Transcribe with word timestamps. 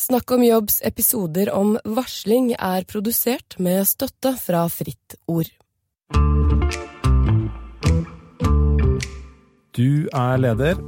Snakk 0.00 0.30
om 0.30 0.44
jobbs 0.44 0.78
episoder 0.84 1.50
om 1.52 1.74
varsling 1.84 2.54
er 2.56 2.86
produsert 2.88 3.58
med 3.60 3.84
støtte 3.84 4.30
fra 4.40 4.62
Fritt 4.72 5.18
Ord. 5.28 5.50
Du 9.76 10.08
er 10.08 10.40
leder, 10.40 10.80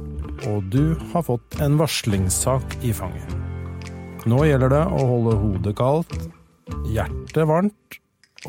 og 0.49 0.65
du 0.73 0.95
har 1.11 1.27
fått 1.29 1.59
en 1.61 1.77
varslingssak 1.77 2.79
i 2.81 2.89
fanget. 2.97 3.37
Nå 4.25 4.47
gjelder 4.49 4.73
det 4.73 4.81
å 4.81 5.05
holde 5.11 5.37
hodet 5.43 5.77
kaldt, 5.77 6.17
hjertet 6.89 7.45
varmt, 7.53 7.99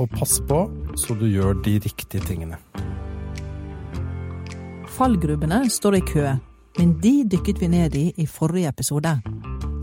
og 0.01 0.17
passe 0.17 0.41
på 0.49 0.65
så 0.97 1.19
du 1.21 1.27
gjør 1.29 1.61
de 1.67 1.77
riktige 1.85 2.25
tingene. 2.25 2.57
Fallgrubbene 4.97 5.67
står 5.69 6.01
i 6.01 6.07
kø, 6.09 6.39
men 6.81 7.01
de 7.05 7.19
dykket 7.37 7.61
vi 7.61 7.75
ned 7.77 8.01
i 8.01 8.07
i 8.17 8.25
forrige 8.25 8.73
episode. 8.73 9.19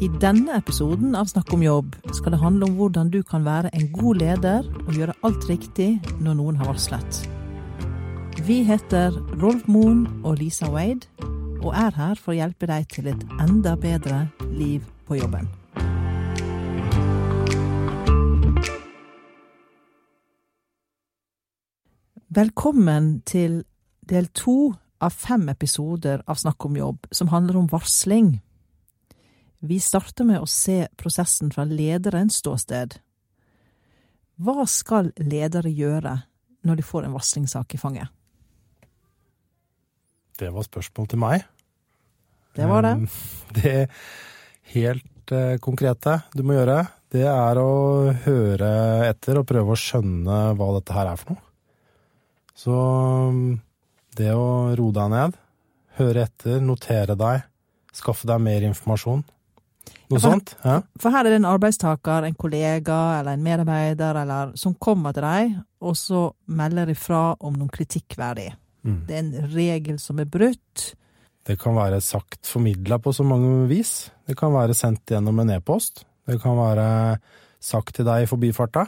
I 0.01 0.07
denne 0.17 0.55
episoden 0.57 1.11
av 1.13 1.27
Snakk 1.29 1.51
om 1.53 1.61
jobb 1.61 1.91
skal 2.17 2.33
det 2.33 2.39
handle 2.41 2.65
om 2.65 2.79
hvordan 2.79 3.11
du 3.13 3.19
kan 3.21 3.43
være 3.45 3.69
en 3.77 3.83
god 3.93 4.17
leder 4.17 4.65
og 4.87 4.95
gjøre 4.97 5.13
alt 5.27 5.45
riktig 5.45 5.89
når 6.17 6.39
noen 6.39 6.57
har 6.57 6.71
varslet. 6.71 7.19
Vi 8.47 8.63
heter 8.65 9.13
Rolf 9.43 9.69
Moen 9.69 10.07
og 10.25 10.39
Lisa 10.41 10.71
Wade, 10.73 11.05
og 11.61 11.77
er 11.77 11.93
her 11.93 12.17
for 12.17 12.33
å 12.33 12.39
hjelpe 12.39 12.65
deg 12.73 12.89
til 12.89 13.11
et 13.13 13.27
enda 13.45 13.75
bedre 13.77 14.23
liv 14.49 14.89
på 15.05 15.21
jobben. 15.21 15.45
Velkommen 22.33 23.19
til 23.29 23.67
del 24.09 24.33
to 24.33 24.71
av 24.97 25.13
fem 25.13 25.45
episoder 25.53 26.25
av 26.25 26.41
Snakk 26.41 26.65
om 26.65 26.87
jobb, 26.87 27.05
som 27.13 27.29
handler 27.29 27.61
om 27.61 27.69
varsling. 27.69 28.39
Vi 29.61 29.77
starter 29.79 30.25
med 30.25 30.41
å 30.41 30.49
se 30.49 30.87
prosessen 30.97 31.51
fra 31.53 31.67
lederens 31.69 32.39
ståsted. 32.41 32.97
Hva 34.41 34.65
skal 34.65 35.11
ledere 35.21 35.69
gjøre 35.69 36.15
når 36.65 36.79
de 36.79 36.85
får 36.85 37.05
en 37.05 37.13
varslingssak 37.13 37.75
i 37.77 37.81
fanget? 37.81 38.09
Det 40.41 40.49
var 40.49 40.65
spørsmål 40.65 41.11
til 41.11 41.21
meg. 41.21 41.45
Det 42.57 42.65
var 42.67 42.87
det. 42.87 42.95
Det 43.61 43.75
helt 44.73 45.33
eh, 45.35 45.59
konkrete 45.61 46.17
du 46.33 46.41
må 46.47 46.55
gjøre, 46.55 46.79
det 47.11 47.25
er 47.27 47.59
å 47.59 48.11
høre 48.25 48.71
etter 49.09 49.41
og 49.41 49.47
prøve 49.49 49.75
å 49.75 49.79
skjønne 49.79 50.39
hva 50.55 50.69
dette 50.77 50.95
her 50.95 51.11
er 51.11 51.19
for 51.19 51.35
noe. 51.35 51.43
Så 52.55 52.75
um, 53.27 53.59
det 54.17 54.31
å 54.35 54.71
roe 54.77 54.95
deg 54.95 55.11
ned, 55.11 55.37
høre 55.99 56.25
etter, 56.27 56.59
notere 56.63 57.17
deg, 57.19 57.43
skaffe 57.95 58.29
deg 58.29 58.43
mer 58.43 58.63
informasjon. 58.69 59.23
Noe 60.11 60.19
for- 60.19 60.29
sånt? 60.29 60.55
Ja. 60.65 60.81
For 60.99 61.09
her 61.11 61.25
er 61.25 61.29
det 61.29 61.39
en 61.41 61.45
arbeidstaker, 61.49 62.25
en 62.27 62.35
kollega 62.35 63.19
eller 63.19 63.33
en 63.33 63.43
medarbeider 63.43 64.21
eller, 64.21 64.51
som 64.59 64.73
kommer 64.75 65.13
til 65.13 65.23
deg, 65.23 65.55
og 65.81 65.95
så 65.95 66.31
melder 66.47 66.89
ifra 66.91 67.35
om 67.39 67.53
noe 67.53 67.67
kritikkverdig. 67.69 68.51
Mm. 68.83 69.05
Det 69.07 69.15
er 69.15 69.19
en 69.19 69.49
regel 69.55 69.99
som 69.99 70.19
er 70.19 70.25
brutt. 70.25 70.95
Det 71.45 71.57
kan 71.59 71.73
være 71.75 72.01
sagt 72.01 72.45
formidla 72.45 72.97
på 73.01 73.13
så 73.13 73.23
mange 73.25 73.67
vis. 73.69 74.11
Det 74.27 74.35
kan 74.37 74.51
være 74.53 74.73
sendt 74.77 75.05
gjennom 75.09 75.39
en 75.41 75.49
e-post. 75.55 76.03
Det 76.27 76.39
kan 76.41 76.55
være 76.57 77.19
sagt 77.59 77.95
til 77.95 78.05
deg 78.05 78.23
i 78.23 78.29
forbifarta, 78.29 78.85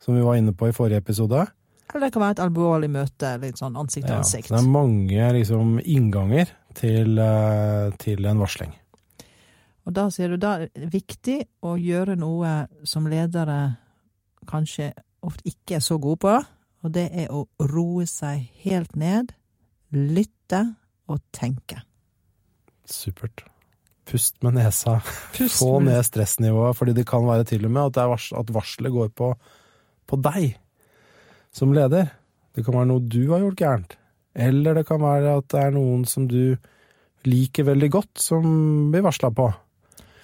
som 0.00 0.14
vi 0.14 0.22
var 0.22 0.36
inne 0.38 0.52
på 0.52 0.68
i 0.68 0.72
forrige 0.76 0.98
episode. 1.02 1.46
Eller 1.92 2.06
det 2.06 2.12
kan 2.14 2.22
være 2.22 2.36
et 2.38 2.44
alvorlig 2.44 2.90
møte, 2.90 3.32
litt 3.42 3.58
sånn 3.58 3.74
ansikt 3.76 4.06
til 4.06 4.14
Ja, 4.14 4.20
ansikt. 4.22 4.46
så 4.48 4.54
det 4.54 4.62
er 4.62 4.70
mange 4.70 5.32
liksom, 5.34 5.80
innganger 5.82 6.46
til, 6.74 7.18
eh, 7.18 7.90
til 7.98 8.24
en 8.26 8.38
varsling. 8.38 8.72
Og 9.90 9.94
da 9.98 10.04
sier 10.14 10.30
du 10.30 10.38
da 10.38 10.52
er 10.62 10.68
det 10.70 10.92
viktig 10.92 11.40
å 11.66 11.72
gjøre 11.74 12.14
noe 12.14 12.68
som 12.86 13.08
ledere 13.10 13.56
kanskje 14.46 14.92
ofte 15.26 15.50
ikke 15.50 15.80
er 15.80 15.82
så 15.82 15.96
gode 15.98 16.20
på, 16.22 16.34
og 16.86 16.92
det 16.94 17.08
er 17.10 17.32
å 17.34 17.40
roe 17.66 18.04
seg 18.06 18.44
helt 18.62 18.92
ned, 18.94 19.32
lytte 19.90 20.60
og 21.10 21.18
tenke. 21.34 21.80
Supert. 22.86 23.42
Pust 24.06 24.38
med 24.46 24.60
nesa. 24.60 25.00
Pust 25.36 25.58
Få 25.58 25.80
ned 25.82 25.98
stressnivået, 26.06 26.78
fordi 26.78 26.94
det 27.00 27.04
kan 27.10 27.26
være 27.26 27.48
til 27.50 27.66
og 27.66 27.74
med 27.74 27.88
at, 27.88 27.96
det 27.96 28.04
er 28.04 28.12
vars 28.12 28.28
at 28.38 28.52
varselet 28.54 28.94
går 28.94 29.10
på, 29.18 29.32
på 30.06 30.18
deg 30.22 30.52
som 31.50 31.74
leder. 31.74 32.12
Det 32.54 32.62
kan 32.62 32.78
være 32.78 32.92
noe 32.92 33.02
du 33.02 33.24
har 33.32 33.42
gjort 33.42 33.58
gærent. 33.58 33.98
Eller 34.38 34.78
det 34.78 34.86
kan 34.86 35.02
være 35.02 35.34
at 35.40 35.50
det 35.50 35.64
er 35.64 35.74
noen 35.74 36.06
som 36.06 36.30
du 36.30 36.54
liker 37.26 37.66
veldig 37.66 37.90
godt, 37.98 38.22
som 38.22 38.46
blir 38.94 39.02
varsla 39.02 39.32
på. 39.34 39.48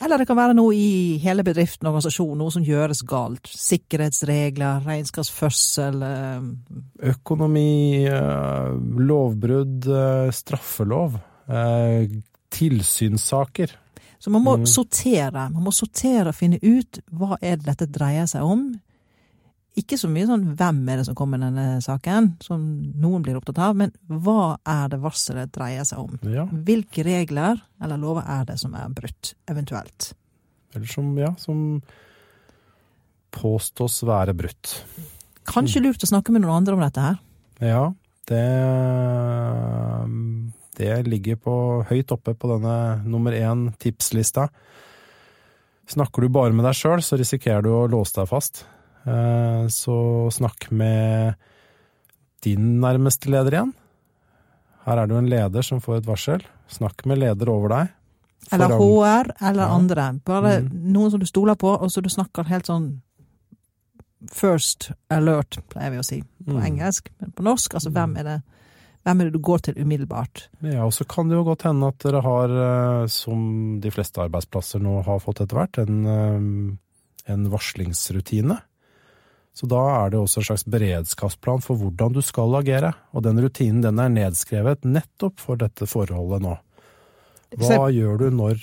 Eller 0.04 0.20
det 0.20 0.26
kan 0.28 0.36
være 0.36 0.54
noe 0.56 0.74
i 0.76 1.16
hele 1.22 1.44
bedriften 1.46 1.86
og 1.88 1.94
organisasjonen, 1.94 2.38
noe 2.42 2.52
som 2.52 2.64
gjøres 2.66 3.00
galt. 3.08 3.48
Sikkerhetsregler, 3.48 4.82
regnskapsførsel 4.84 6.02
eh, 6.04 7.10
Økonomi, 7.12 8.04
eh, 8.04 8.76
lovbrudd, 9.08 9.88
eh, 9.88 10.30
straffelov, 10.36 11.16
tilsynssaker. 12.50 13.70
Så 14.18 14.30
man 14.30 14.42
må 14.42 14.56
Mm. 14.56 14.66
sortere. 14.66 15.50
Man 15.52 15.62
må 15.62 15.72
sortere 15.72 16.28
og 16.28 16.34
finne 16.34 16.58
ut 16.62 16.98
hva 17.12 17.36
er 17.40 17.56
det 17.56 17.66
dette 17.66 17.86
dreier 17.86 18.26
seg 18.26 18.42
om. 18.42 18.80
Ikke 19.76 19.98
så 20.00 20.08
mye 20.08 20.24
sånn 20.28 20.44
hvem 20.56 20.78
er 20.88 21.00
det 21.02 21.06
som 21.08 21.16
kommer 21.18 21.36
med 21.36 21.50
denne 21.52 21.82
saken, 21.84 22.30
som 22.40 22.62
noen 22.96 23.24
blir 23.24 23.36
opptatt 23.36 23.58
av, 23.60 23.74
men 23.76 23.92
hva 24.08 24.56
er 24.64 24.88
det 24.94 25.02
varselet 25.02 25.52
dreier 25.52 25.84
seg 25.84 26.00
om? 26.00 26.14
Ja, 26.32 26.46
Hvilke 26.48 27.04
regler 27.04 27.60
eller 27.84 28.00
lover 28.00 28.24
er 28.24 28.46
det 28.48 28.56
som 28.62 28.72
er 28.78 28.88
brutt, 28.96 29.34
eventuelt? 29.52 30.14
eller 30.76 30.86
som, 30.92 31.12
ja, 31.18 31.30
som 31.40 31.60
påstås 33.36 34.02
være 34.04 34.34
brutt. 34.36 34.74
Kanskje 35.48 35.80
lurt 35.84 36.04
å 36.04 36.08
snakke 36.10 36.32
med 36.34 36.44
noen 36.44 36.58
andre 36.60 36.76
om 36.76 36.82
dette 36.84 37.04
her. 37.04 37.20
Ja, 37.64 37.84
det 38.28 38.42
Det 40.76 41.06
ligger 41.06 41.36
på, 41.40 41.52
høyt 41.88 42.12
oppe 42.12 42.34
på 42.36 42.48
denne 42.50 43.02
nummer 43.08 43.32
én 43.32 43.70
tipslista. 43.80 44.50
Snakker 45.88 46.26
du 46.26 46.28
bare 46.28 46.52
med 46.52 46.66
deg 46.66 46.76
sjøl, 46.76 47.00
så 47.00 47.16
risikerer 47.16 47.62
du 47.64 47.70
å 47.72 47.86
låse 47.88 48.12
deg 48.18 48.28
fast. 48.28 48.66
Eh, 49.06 49.66
Så 49.68 49.96
snakk 50.34 50.70
med 50.70 51.34
din 52.42 52.80
nærmeste 52.80 53.30
leder 53.30 53.52
igjen. 53.56 53.72
Her 54.86 54.98
er 55.02 55.06
det 55.06 55.14
jo 55.16 55.18
en 55.22 55.30
leder 55.30 55.62
som 55.66 55.80
får 55.80 55.98
et 55.98 56.06
varsel. 56.06 56.42
Snakk 56.70 57.06
med 57.06 57.18
leder 57.18 57.48
over 57.50 57.68
deg. 57.68 57.88
Eller 58.52 58.68
HR, 58.78 59.32
eller 59.40 59.62
Ja. 59.66 59.74
andre. 59.74 60.20
Bare 60.24 60.60
Mm. 60.62 60.92
noen 60.92 61.10
som 61.10 61.18
du 61.20 61.26
stoler 61.26 61.56
på, 61.56 61.68
og 61.80 61.90
så 61.90 62.00
du 62.02 62.08
snakker 62.08 62.44
helt 62.46 62.66
sånn 62.66 63.00
first 64.32 64.90
alert, 65.10 65.58
pleier 65.70 65.90
vi 65.92 65.98
å 65.98 66.04
si 66.04 66.22
på 66.44 66.52
Mm. 66.54 66.62
engelsk. 66.64 67.08
Men 67.20 67.32
på 67.32 67.42
norsk, 67.42 67.74
altså 67.74 67.90
hvem 67.92 68.16
er 68.18 68.22
det 68.24 68.42
hvem 69.04 69.20
er 69.20 69.24
det 69.24 69.32
du 69.34 69.38
går 69.38 69.58
til 69.62 69.74
umiddelbart? 69.74 70.48
Ja, 70.62 70.84
og 70.84 70.90
så 70.92 71.06
kan 71.06 71.28
det 71.28 71.36
jo 71.36 71.44
godt 71.44 71.62
hende 71.62 71.86
at 71.86 71.98
dere 71.98 72.20
har, 72.22 73.02
eh, 73.02 73.06
som 73.06 73.78
de 73.78 73.88
fleste 73.90 74.18
arbeidsplasser 74.28 74.80
nå 74.80 75.04
har 75.04 75.20
fått 75.20 75.40
etter 75.40 75.54
hvert, 75.56 75.78
en, 75.78 76.06
eh, 76.06 77.32
en 77.32 77.48
varslingsrutine. 77.50 78.60
Så 79.56 79.68
da 79.70 79.82
er 80.02 80.12
det 80.12 80.20
også 80.20 80.42
en 80.42 80.48
slags 80.50 80.66
beredskapsplan 80.68 81.62
for 81.64 81.80
hvordan 81.80 82.12
du 82.12 82.20
skal 82.24 82.58
agere. 82.58 82.92
Og 83.16 83.24
den 83.24 83.40
rutinen 83.40 83.84
den 83.84 84.00
er 84.02 84.12
nedskrevet 84.12 84.84
nettopp 84.84 85.40
for 85.40 85.60
dette 85.60 85.88
forholdet 85.88 86.44
nå. 86.44 86.56
Hva 87.56 87.86
gjør 87.94 88.20
du 88.20 88.26
når 88.36 88.60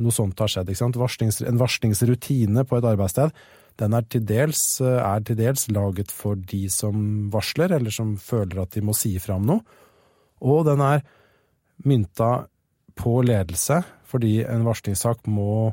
noe 0.00 0.14
sånt 0.14 0.38
har 0.38 0.52
skjedd? 0.52 0.70
Varslings, 1.00 1.40
en 1.42 1.58
varslingsrutine 1.58 2.62
på 2.68 2.78
et 2.78 2.86
arbeidssted 2.86 3.34
den 3.80 3.96
er 3.96 4.06
til, 4.12 4.24
dels, 4.28 4.62
er 4.82 5.22
til 5.24 5.38
dels 5.38 5.66
laget 5.72 6.12
for 6.12 6.38
de 6.50 6.66
som 6.72 7.30
varsler, 7.32 7.72
eller 7.76 7.94
som 7.94 8.16
føler 8.20 8.62
at 8.62 8.74
de 8.76 8.82
må 8.84 8.94
si 8.96 9.14
fra 9.22 9.38
om 9.40 9.46
noe. 9.48 9.78
Og 10.44 10.66
den 10.68 10.82
er 10.84 11.04
mynta 11.88 12.30
på 13.00 13.20
ledelse, 13.24 13.80
fordi 14.08 14.40
en 14.44 14.66
varslingssak 14.66 15.24
må 15.30 15.72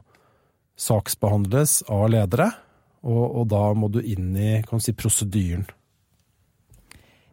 saksbehandles 0.80 1.82
av 1.92 2.08
ledere, 2.14 2.52
og, 3.08 3.26
og 3.42 3.50
da 3.52 3.64
må 3.78 3.90
du 3.92 4.00
inn 4.04 4.34
i 4.36 4.58
kan 4.68 4.84
si, 4.84 4.94
prosedyren. 4.98 5.66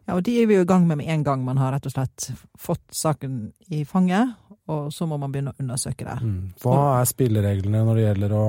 Ja, 0.05 0.13
og 0.13 0.21
de 0.25 0.35
er 0.37 0.49
vi 0.49 0.57
jo 0.59 0.63
i 0.63 0.69
gang 0.69 0.85
med 0.87 0.99
med 1.01 1.09
en 1.09 1.23
gang 1.25 1.43
man 1.45 1.57
har 1.57 1.73
rett 1.73 1.87
og 1.89 1.95
slett 1.95 2.29
fått 2.61 2.83
saken 2.93 3.49
i 3.73 3.83
fanget, 3.89 4.35
og 4.69 4.93
så 4.93 5.07
må 5.09 5.17
man 5.17 5.33
begynne 5.33 5.55
å 5.55 5.61
undersøke 5.61 6.05
det. 6.05 6.19
Mm. 6.21 6.53
Hva 6.61 6.99
er 6.99 7.09
spillereglene 7.09 7.81
når 7.87 7.97
det 7.97 8.05
gjelder 8.05 8.35
å 8.37 8.45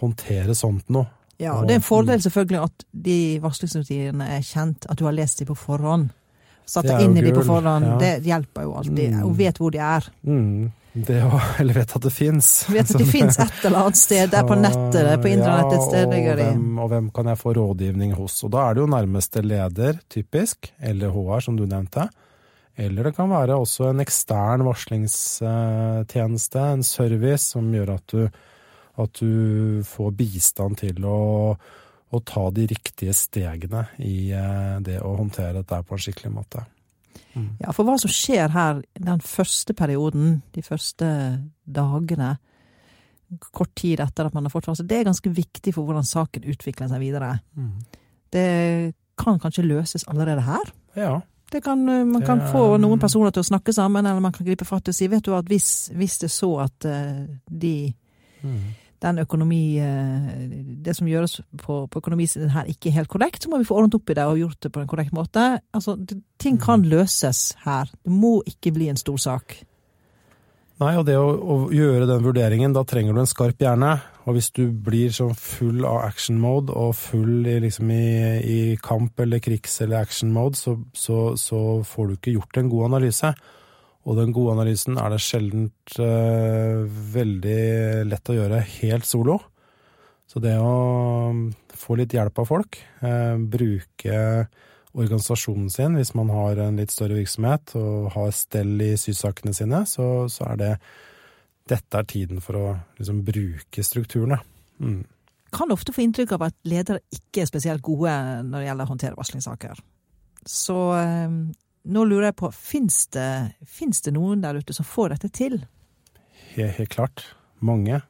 håndtere 0.00 0.56
sånt 0.56 0.88
noe? 0.94 1.10
Ja, 1.38 1.54
og 1.54 1.68
det 1.68 1.76
er 1.76 1.78
en 1.78 1.86
fordel 1.86 2.22
selvfølgelig 2.24 2.60
at 2.64 2.86
de 3.06 3.18
varslingsrutinene 3.44 4.26
er 4.38 4.40
kjent, 4.42 4.88
at 4.90 4.98
du 4.98 5.04
har 5.06 5.14
lest 5.14 5.38
dem 5.38 5.46
på 5.52 5.54
forhånd. 5.58 6.08
Satt 6.68 6.88
deg 6.88 7.04
inn 7.04 7.14
i 7.16 7.22
dem 7.22 7.36
på 7.36 7.44
forhånd, 7.46 7.86
ja. 7.86 7.98
det 8.02 8.26
hjelper 8.26 8.66
jo 8.66 8.74
alltid, 8.80 9.12
Mm. 9.12 9.20
Hun 9.22 9.36
vet 9.38 9.60
hvor 9.60 9.70
de 9.72 9.78
er. 9.78 10.08
Mm. 10.26 10.72
Det 10.92 11.18
å, 11.24 11.40
eller 11.60 11.76
vet 11.76 11.96
at 11.96 12.04
det 12.04 12.12
fins. 12.14 12.50
Vet 12.72 12.90
at 12.90 13.00
det 13.00 13.08
fins 13.16 13.38
et 13.42 13.64
eller 13.64 13.84
annet 13.84 14.00
sted, 14.00 14.30
det 14.32 14.40
er 14.40 14.46
på 14.48 14.56
nettet, 14.58 15.10
på 15.22 15.32
internett 15.32 15.74
et 15.76 15.84
sted 15.84 16.14
Ja, 16.14 16.22
og 16.32 16.40
hvem, 16.40 16.78
og 16.84 16.92
hvem 16.92 17.10
kan 17.14 17.32
jeg 17.32 17.40
få 17.40 17.54
rådgivning 17.58 18.14
hos? 18.18 18.40
Og 18.46 18.54
da 18.54 18.64
er 18.66 18.76
det 18.76 18.84
jo 18.84 18.92
nærmeste 18.94 19.44
leder, 19.44 20.00
typisk, 20.10 20.72
eller 20.80 21.12
HR, 21.14 21.44
som 21.44 21.58
du 21.58 21.64
nevnte. 21.68 22.08
Eller 22.78 23.08
det 23.08 23.16
kan 23.16 23.30
være 23.30 23.58
også 23.58 23.88
en 23.90 24.04
ekstern 24.04 24.62
varslingstjeneste, 24.66 26.62
en 26.62 26.86
service, 26.86 27.50
som 27.56 27.74
gjør 27.74 27.96
at 27.98 28.14
du 28.14 28.22
At 28.98 29.14
du 29.14 29.78
får 29.86 30.10
bistand 30.18 30.80
til 30.80 31.04
å, 31.06 31.54
å 32.10 32.18
ta 32.26 32.50
de 32.50 32.64
riktige 32.66 33.12
stegene 33.14 33.84
i 34.02 34.32
eh, 34.34 34.80
det 34.82 34.98
å 34.98 35.12
håndtere 35.20 35.60
dette 35.60 35.78
på 35.86 35.94
en 35.94 36.02
skikkelig 36.02 36.32
måte. 36.34 36.64
Mm. 37.34 37.48
Ja, 37.62 37.72
for 37.76 37.86
hva 37.88 37.96
som 38.00 38.12
skjer 38.12 38.52
her 38.54 38.82
den 38.98 39.22
første 39.24 39.74
perioden, 39.76 40.42
de 40.54 40.64
første 40.64 41.08
dagene, 41.64 42.36
kort 43.52 43.74
tid 43.76 44.00
etter 44.00 44.28
at 44.28 44.36
man 44.36 44.46
har 44.46 44.52
fått 44.52 44.70
varsel, 44.70 44.86
det 44.88 45.00
er 45.00 45.08
ganske 45.10 45.32
viktig 45.32 45.74
for 45.76 45.88
hvordan 45.88 46.06
saken 46.06 46.46
utvikler 46.48 46.88
seg 46.90 47.02
videre. 47.02 47.34
Mm. 47.58 47.74
Det 48.32 48.46
kan 49.18 49.40
kanskje 49.42 49.66
løses 49.66 50.06
allerede 50.08 50.44
her? 50.46 50.72
Ja. 50.96 51.20
Kan, 51.48 51.88
eh, 51.88 52.04
man 52.04 52.22
kan 52.22 52.42
det, 52.42 52.50
få 52.52 52.76
noen 52.80 53.00
personer 53.00 53.32
til 53.32 53.40
å 53.40 53.48
snakke 53.48 53.72
sammen, 53.72 54.06
eller 54.06 54.20
man 54.20 54.34
kan 54.36 54.46
gripe 54.46 54.66
fatt 54.68 54.90
og 54.90 54.96
si 54.96 55.08
vet 55.08 55.24
du 55.24 55.32
at 55.36 55.48
hvis, 55.48 55.88
hvis 55.96 56.18
det 56.20 56.28
er 56.28 56.34
så 56.34 56.50
at 56.66 56.88
uh, 56.88 57.24
de 57.48 57.88
mm. 58.42 58.66
Den 59.04 59.22
økonomi 59.22 59.78
uh, 59.78 60.28
Det 60.84 60.94
som 60.96 61.08
gjøres 61.10 61.38
på, 61.62 61.80
på 61.86 62.02
økonomisiden 62.02 62.50
her 62.54 62.68
ikke 62.70 62.90
er 62.90 62.98
helt 63.00 63.12
korrekt, 63.12 63.44
så 63.44 63.52
må 63.52 63.60
vi 63.60 63.68
få 63.68 63.78
ordnet 63.78 63.98
opp 63.98 64.10
i 64.10 64.18
det 64.18 64.26
og 64.26 64.40
gjort 64.42 64.60
det 64.64 64.72
på 64.74 64.82
en 64.82 64.90
korrekt 64.90 65.14
måte. 65.16 65.46
Altså, 65.74 65.96
det, 65.96 66.20
ting 66.40 66.58
kan 66.60 66.82
mm. 66.82 66.90
løses 66.92 67.42
her. 67.64 67.90
Det 68.04 68.12
må 68.12 68.38
ikke 68.46 68.74
bli 68.74 68.90
en 68.90 69.00
stor 69.00 69.20
sak. 69.22 69.60
Nei, 70.78 70.92
og 70.94 71.08
det 71.08 71.16
å, 71.18 71.26
å, 71.34 71.54
gjøre 71.74 72.06
den 72.06 72.22
vurderingen, 72.22 72.74
da 72.74 72.84
trenger 72.86 73.16
du 73.16 73.24
en 73.24 73.28
skarp 73.28 73.58
hjerne. 73.64 73.96
Og 74.30 74.36
hvis 74.36 74.52
du 74.54 74.68
blir 74.70 75.10
sånn 75.14 75.34
full 75.34 75.82
av 75.88 76.04
action 76.04 76.38
mode 76.38 76.70
og 76.70 76.92
full 76.94 77.48
i, 77.50 77.56
liksom 77.64 77.90
i, 77.90 78.04
i 78.38 78.58
kamp 78.82 79.18
eller 79.24 79.42
krigs- 79.42 79.80
eller 79.82 80.04
action 80.04 80.30
mode, 80.34 80.58
så, 80.60 80.76
så, 80.94 81.32
så, 81.40 81.80
får 81.82 82.06
du 82.06 82.14
ikke 82.14 82.36
gjort 82.36 82.60
en 82.60 82.70
god 82.70 82.92
analyse. 82.92 83.32
Og 84.08 84.16
den 84.16 84.32
gode 84.32 84.54
analysen 84.56 84.96
er 84.96 85.12
det 85.12 85.20
sjelden 85.20 85.68
uh, 86.00 86.86
veldig 87.12 88.06
lett 88.08 88.30
å 88.32 88.36
gjøre 88.38 88.62
helt 88.78 89.08
solo. 89.08 89.36
Så 90.28 90.40
det 90.44 90.54
å 90.60 91.34
få 91.76 91.96
litt 92.00 92.16
hjelp 92.16 92.40
av 92.40 92.48
folk, 92.48 92.80
uh, 93.04 93.36
bruke 93.36 94.48
organisasjonen 94.98 95.68
sin, 95.70 95.98
hvis 95.98 96.14
man 96.16 96.32
har 96.32 96.60
en 96.64 96.80
litt 96.80 96.92
større 96.92 97.18
virksomhet 97.18 97.74
og 97.78 98.08
har 98.16 98.32
stell 98.34 98.72
i 98.82 98.94
sysakene 98.98 99.52
sine, 99.56 99.84
så, 99.86 100.26
så, 100.32 100.48
er 100.54 100.62
det 100.62 100.72
Dette 101.68 102.00
er 102.00 102.06
tiden 102.08 102.40
for 102.40 102.56
å 102.56 102.66
liksom 102.96 103.20
bruke 103.26 103.82
strukturene. 103.84 104.38
Mm. 104.80 105.02
Kan 105.52 105.72
ofte 105.72 105.92
få 105.92 106.00
inntrykk 106.06 106.32
av 106.38 106.46
at 106.46 106.56
ledere 106.64 107.02
ikke 107.12 107.42
er 107.42 107.50
spesielt 107.50 107.84
gode 107.84 108.14
når 108.46 108.54
det 108.56 108.68
gjelder 108.70 108.88
å 108.88 108.92
håndtere 108.94 109.18
varslingssaker. 109.18 109.82
Så 110.48 110.78
eh, 110.96 111.34
nå 111.84 112.04
lurer 112.04 112.30
jeg 112.30 112.38
på, 112.40 112.50
fins 112.52 113.06
det, 113.14 113.30
det, 114.04 114.12
noen 114.14 114.42
der 114.42 114.58
ute 114.60 114.76
som 114.76 114.86
får 114.86 115.14
dette 115.16 115.30
til? 115.34 115.58
Helt, 116.54 116.76
helt 116.78 116.92
klart. 116.92 117.24
Mange. 117.64 118.00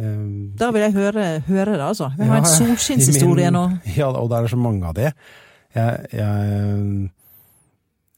Um, 0.00 0.52
da 0.56 0.70
vil 0.72 0.86
jeg 0.86 0.96
høre, 0.96 1.24
høre 1.46 1.74
det, 1.74 1.84
altså. 1.84 2.10
Vi 2.16 2.28
har 2.28 2.40
ja, 2.40 2.42
en 2.44 2.50
solskinnshistorie 2.50 3.50
nå. 3.52 3.64
Ja, 3.96 4.10
og 4.12 4.30
det 4.32 4.38
er 4.38 4.52
så 4.52 4.60
mange 4.60 4.88
av 4.88 4.96
de 4.96 5.10
jeg, 5.70 6.06
jeg, 6.12 7.10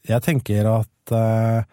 jeg 0.09 0.25
tenker 0.25 0.69
at 0.71 1.13
uh, 1.13 1.65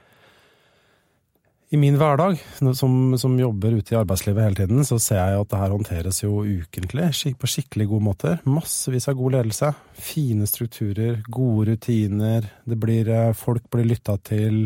i 1.70 1.78
min 1.78 1.94
hverdag, 1.94 2.40
som, 2.74 2.94
som, 3.18 3.36
jobber 3.38 3.76
ute 3.78 3.94
i 3.94 3.98
arbeidslivet 4.00 4.42
hele 4.42 4.58
tiden, 4.58 4.80
så 4.86 4.96
ser 4.98 5.20
jeg 5.20 5.42
at 5.44 5.50
det 5.52 5.60
her 5.60 5.70
håndteres 5.70 6.18
jo 6.24 6.40
ukentlig, 6.42 7.10
på 7.38 7.50
skikkelig 7.52 7.86
gode 7.92 8.06
måter. 8.08 8.40
Massevis 8.42 9.06
av 9.10 9.14
god 9.20 9.36
ledelse. 9.36 9.70
Fine 9.94 10.48
strukturer, 10.50 11.20
gode 11.30 11.68
rutiner. 11.70 12.48
Blir, 12.66 13.12
eh, 13.14 13.32
folk 13.38 13.70
blir 13.70 13.86
lytta 13.86 14.16
til. 14.18 14.64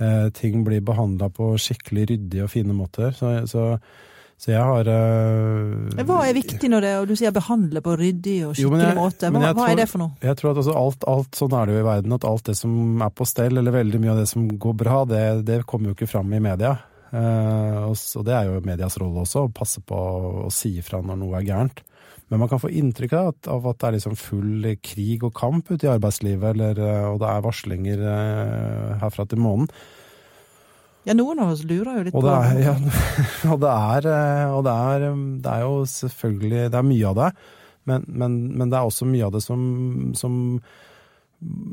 Eh, 0.00 0.30
ting 0.32 0.64
blir 0.64 0.80
behandla 0.80 1.28
på 1.28 1.52
skikkelig 1.60 2.08
ryddige 2.14 2.44
og 2.46 2.50
fine 2.50 2.72
måter. 2.72 3.12
Så, 3.12 3.34
så 3.46 3.76
så 4.40 4.50
jeg 4.50 4.62
har 4.66 4.88
uh, 4.90 6.02
Hva 6.02 6.22
er 6.26 6.34
viktig 6.34 6.70
når 6.72 6.82
det, 6.82 6.92
og 6.98 7.10
du 7.10 7.14
sier 7.18 7.34
behandle 7.34 7.82
på 7.84 7.96
ryddig 7.98 8.38
og 8.48 8.56
skikkelig 8.58 8.88
jo, 8.88 8.94
måte? 8.98 9.30
Hva, 9.30 9.42
hva 9.44 9.52
tror, 9.54 9.68
er 9.70 9.78
det 9.78 9.86
for 9.90 10.02
noe? 10.02 10.16
Jeg 10.24 10.38
tror 10.40 10.50
at 10.50 10.62
altså 10.64 10.78
alt, 10.80 11.06
alt, 11.12 11.38
Sånn 11.38 11.54
er 11.58 11.68
det 11.68 11.76
jo 11.76 11.82
i 11.82 11.86
verden, 11.86 12.16
at 12.16 12.26
alt 12.26 12.48
det 12.50 12.56
som 12.58 13.04
er 13.06 13.12
på 13.14 13.28
stell, 13.28 13.60
eller 13.60 13.76
veldig 13.76 14.02
mye 14.02 14.14
av 14.16 14.22
det 14.24 14.26
som 14.32 14.48
går 14.50 14.74
bra, 14.82 15.04
det, 15.06 15.22
det 15.46 15.60
kommer 15.70 15.92
jo 15.92 15.96
ikke 15.98 16.10
fram 16.10 16.34
i 16.34 16.42
media. 16.42 16.74
Uh, 17.12 17.92
og, 17.92 17.94
og, 17.94 18.26
det 18.26 18.34
er 18.34 18.48
jo 18.48 18.60
medias 18.64 18.98
rolle 19.00 19.22
også, 19.26 19.46
å 19.46 19.54
passe 19.54 19.82
på 19.84 20.02
å 20.46 20.52
si 20.52 20.78
ifra 20.80 21.02
når 21.04 21.22
noe 21.22 21.38
er 21.38 21.48
gærent. 21.52 21.82
Men 22.32 22.40
man 22.40 22.48
kan 22.48 22.62
få 22.62 22.70
inntrykk 22.72 23.12
av 23.18 23.26
at, 23.34 23.48
av 23.52 23.66
at 23.68 23.78
det 23.78 23.88
er 23.88 23.96
liksom 23.98 24.14
full 24.16 24.68
krig 24.80 25.22
og 25.26 25.34
kamp 25.36 25.68
ute 25.68 25.84
i 25.84 25.90
arbeidslivet, 25.92 26.54
eller, 26.54 26.78
eh, 26.80 27.08
og 27.10 27.18
det 27.20 27.28
er 27.28 27.42
varslinger 27.44 28.06
uh, 28.06 28.94
herfra 29.02 29.26
til 29.28 29.42
månen. 29.44 29.68
Ja, 31.02 31.16
noen 31.18 31.40
av 31.42 31.50
oss 31.54 31.64
lurer 31.66 31.98
jo 31.98 32.04
litt 32.06 32.14
og 32.14 32.22
på 32.22 32.30
er, 32.30 32.60
ja, 32.62 32.76
og, 33.50 33.58
det 33.62 33.72
er, 33.72 34.06
eh, 34.12 34.54
og 34.54 34.62
det 34.66 34.76
er, 34.92 35.08
det 35.42 35.50
er, 35.50 35.64
jo 35.66 35.82
selvfølgelig 35.90 36.62
Det 36.70 36.78
er 36.78 36.86
mye 36.86 37.10
av 37.10 37.18
det, 37.18 37.28
men, 37.90 38.06
men, 38.06 38.38
men 38.60 38.70
det 38.70 38.78
er 38.78 38.86
også 38.86 39.08
mye 39.10 39.26
av 39.26 39.34
det 39.34 39.42
som, 39.42 39.64
som, 40.14 40.36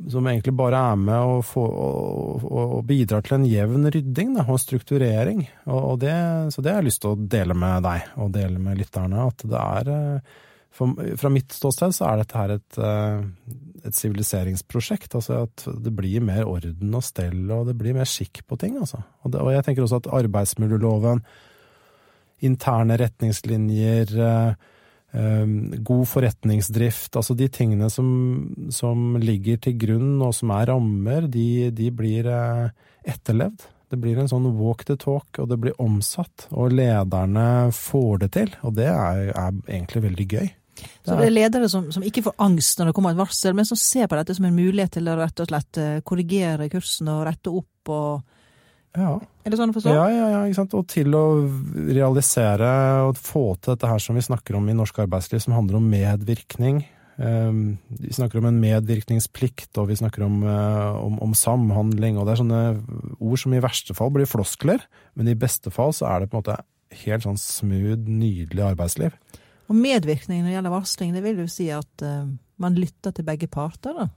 som 0.09 0.29
egentlig 0.31 0.55
bare 0.57 0.81
er 0.93 0.97
med 0.97 1.33
og, 1.35 1.43
få, 1.45 1.61
og, 1.61 2.49
og, 2.49 2.75
bidrar 2.89 3.21
til 3.25 3.37
en 3.37 3.45
jevn 3.45 3.85
rydding 3.93 4.33
da, 4.39 4.47
og 4.49 4.61
strukturering. 4.63 5.45
Og, 5.69 5.99
det, 6.01 6.15
så 6.55 6.65
det 6.65 6.73
har 6.73 6.81
jeg 6.81 6.89
lyst 6.89 7.03
til 7.05 7.13
å 7.13 7.29
dele 7.37 7.57
med 7.57 7.85
deg 7.85 8.13
og 8.17 8.33
dele 8.33 8.61
med 8.63 8.81
lytterne. 8.81 9.27
At 9.29 9.45
det 9.45 9.61
er 9.61 9.93
eh, 9.93 10.37
for, 10.73 10.97
Fra 11.21 11.33
mitt 11.33 11.53
ståsted 11.53 11.93
så 11.93 12.09
er 12.09 12.23
dette 12.23 12.41
her 12.41 12.55
et 12.57 12.81
eh, 12.81 13.21
et 13.89 13.97
siviliseringsprosjekt. 13.97 15.15
Altså 15.17 15.43
at 15.45 15.65
det 15.83 15.93
blir 15.95 16.23
mer 16.25 16.47
orden 16.49 16.95
og 16.95 17.05
stell, 17.05 17.43
og 17.53 17.69
det 17.69 17.77
blir 17.79 17.97
mer 17.97 18.09
skikk 18.09 18.43
på 18.47 18.59
ting, 18.61 18.77
altså. 18.79 19.01
Og, 19.23 19.33
det, 19.33 19.43
og 19.43 19.53
jeg 19.53 19.65
tenker 19.67 19.85
også 19.85 20.01
at 20.03 20.11
arbeidsmiljøloven, 20.21 21.23
interne 22.47 22.95
retningslinjer, 23.01 24.13
eh, 24.23 24.69
eh, 25.19 25.55
god 25.85 26.05
forretningsdrift, 26.07 27.17
altså 27.19 27.35
de 27.35 27.49
tingene 27.51 27.89
som, 27.91 28.07
som, 28.71 29.17
ligger 29.19 29.59
til 29.65 29.75
grunn 29.81 30.13
og 30.23 30.31
som 30.37 30.53
er 30.55 30.71
rammer, 30.71 31.27
de, 31.27 31.67
de 31.75 31.91
blir 31.91 32.29
eh, 32.31 32.71
etterlevd. 33.09 33.67
Det 33.89 33.97
blir 33.97 34.19
en 34.21 34.29
sånn 34.29 34.45
walk 34.59 34.85
the 34.85 34.95
talk, 35.01 35.27
og 35.41 35.49
det 35.49 35.57
blir 35.63 35.77
omsatt. 35.81 36.45
Og 36.53 36.75
lederne 36.77 37.73
får 37.73 38.23
det 38.23 38.31
til, 38.37 38.53
og 38.61 38.77
det 38.77 38.85
er, 38.91 39.31
er 39.33 39.61
egentlig 39.65 40.05
veldig 40.05 40.27
gøy. 40.29 40.49
Så 41.05 41.15
det 41.17 41.27
er 41.27 41.33
ledere 41.35 41.69
som, 41.71 41.87
som, 41.93 42.03
ikke 42.05 42.23
får 42.27 42.35
angst 42.45 42.79
når 42.79 42.89
det 42.89 42.95
kommer 42.97 43.15
et 43.15 43.21
varsel, 43.21 43.55
men 43.57 43.67
som 43.67 43.79
ser 43.79 44.09
på 44.09 44.19
dette 44.19 44.35
som 44.37 44.47
en 44.47 44.57
mulighet 44.57 44.97
til 44.97 45.09
å 45.09 45.17
rett 45.19 45.43
og 45.43 45.49
slett 45.49 45.79
eh, 45.81 46.01
korrigere 46.05 46.69
kursen 46.71 47.11
og 47.13 47.23
rette 47.29 47.53
opp 47.53 47.93
og 47.95 48.37
ja. 48.97 49.15
Er 49.45 49.53
det 49.53 49.59
sånn 49.59 49.69
å 49.69 49.75
forstå? 49.75 49.91
Ja, 49.93 50.05
ja, 50.09 50.29
ja, 50.33 50.39
ikke 50.47 50.57
sant. 50.63 50.73
Og 50.77 50.87
til 50.89 51.13
å 51.13 51.23
realisere 51.93 52.69
og 53.05 53.19
få 53.21 53.51
til 53.59 53.75
dette 53.75 53.89
her 53.89 54.01
som 54.01 54.17
vi 54.17 54.23
snakker 54.25 54.57
om 54.57 54.65
i 54.65 54.77
norsk 54.77 55.03
arbeidsliv, 55.05 55.43
som 55.43 55.53
handler 55.53 55.77
om 55.77 55.85
medvirkning. 55.91 56.81
Ehm, 57.19 57.77
vi 57.99 58.13
snakker 58.15 58.39
om 58.39 58.47
en 58.49 58.59
medvirkningsplikt, 58.61 59.71
og 59.77 59.89
vi 59.91 59.99
snakker 59.99 60.23
om, 60.23 60.41
eh, 60.43 60.95
om, 61.03 61.19
om, 61.19 61.33
samhandling. 61.35 62.17
og 62.17 62.25
Det 62.25 62.33
er 62.33 62.41
sånne 62.43 62.63
ord 63.19 63.39
som 63.39 63.53
i 63.53 63.61
verste 63.63 63.93
fall 63.93 64.11
blir 64.15 64.29
floskler, 64.29 64.81
men 65.15 65.27
i 65.27 65.37
beste 65.37 65.71
fall 65.71 65.93
så 65.93 66.07
er 66.09 66.19
det 66.19 66.31
på 66.31 66.39
en 66.39 66.43
måte 66.43 66.57
helt 67.03 67.25
sånn 67.27 67.37
smooth, 67.37 68.07
nydelig 68.07 68.63
arbeidsliv. 68.71 69.13
Og 69.69 69.77
medvirkning 69.77 70.41
når 70.41 70.49
det 70.49 70.57
gjelder 70.57 70.73
varsling, 70.73 71.13
det 71.13 71.23
vil 71.25 71.43
jo 71.43 71.47
si 71.51 71.69
at 71.73 72.05
uh, 72.05 72.25
man 72.59 72.77
lytter 72.77 73.13
til 73.15 73.27
begge 73.27 73.49
parter, 73.51 73.95
da? 73.95 74.09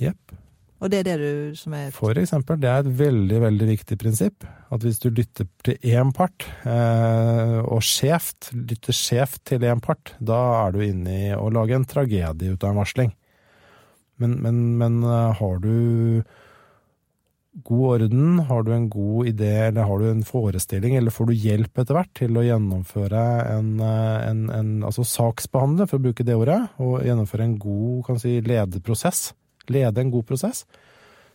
Jepp. 0.00 0.36
Og 0.76 0.92
det 0.92 0.98
er 1.00 1.06
det 1.06 1.16
du 1.20 1.56
som 1.56 1.72
er 1.76 1.92
For 1.94 2.18
eksempel, 2.20 2.58
det 2.60 2.68
er 2.68 2.82
et 2.82 2.96
veldig, 2.98 3.38
veldig 3.46 3.68
viktig 3.70 3.96
prinsipp. 4.00 4.44
At 4.72 4.82
hvis 4.84 4.98
du 5.00 5.08
lytter 5.08 5.48
til 5.64 5.78
én 5.88 6.10
part, 6.16 6.44
eh, 6.68 7.60
og 7.64 7.80
skjevt, 7.86 8.50
lytter 8.52 8.96
skjevt 8.96 9.40
til 9.48 9.64
én 9.64 9.80
part, 9.80 10.12
da 10.20 10.40
er 10.66 10.76
du 10.76 10.82
inne 10.84 11.14
i 11.16 11.30
å 11.32 11.48
lage 11.54 11.78
en 11.78 11.88
tragedie 11.88 12.52
ut 12.52 12.66
av 12.66 12.74
en 12.74 12.82
varsling. 12.82 13.14
Men, 14.20 14.36
men, 14.44 14.60
men 14.82 15.00
eh, 15.06 15.40
har 15.40 15.64
du 15.64 15.76
god 17.64 18.02
orden? 18.02 18.38
Har 18.48 18.62
du 18.62 18.72
en 18.74 18.88
god 18.92 19.28
idé, 19.30 19.52
eller 19.68 19.88
har 19.88 19.98
du 19.98 20.10
en 20.10 20.24
forestilling, 20.24 20.96
eller 20.96 21.14
får 21.14 21.30
du 21.30 21.34
hjelp 21.34 21.78
etter 21.78 21.96
hvert 21.96 22.12
til 22.18 22.36
å 22.36 22.44
gjennomføre 22.44 23.22
en, 23.54 23.70
eh, 23.80 24.18
en, 24.30 24.42
en 24.52 24.72
altså 24.84 25.06
saksbehandle, 25.08 25.86
for 25.88 25.98
å 25.98 26.06
bruke 26.08 26.26
det 26.26 26.36
ordet, 26.36 26.58
og 26.82 27.06
gjennomføre 27.06 27.46
en 27.48 27.56
god 27.62 28.04
kan 28.10 28.20
si, 28.20 28.36
lederprosess, 28.44 29.30
lede 29.72 30.02
en 30.02 30.12
god 30.12 30.26
prosess, 30.28 30.66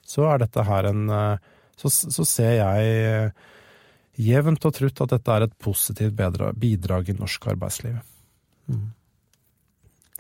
så 0.08 0.28
er 0.30 0.44
dette 0.44 0.68
her 0.68 0.92
en 0.92 1.10
eh, 1.10 1.50
Så, 1.82 1.90
så 1.90 2.24
ser 2.28 2.52
jeg 2.60 3.32
jevnt 4.22 4.66
og 4.68 4.74
trutt 4.76 5.00
at 5.02 5.14
dette 5.16 5.34
er 5.34 5.46
et 5.48 5.54
positivt 5.58 6.14
bidrag 6.60 7.10
i 7.10 7.16
norsk 7.18 7.48
arbeidsliv. 7.56 7.96
Mm. 8.70 8.92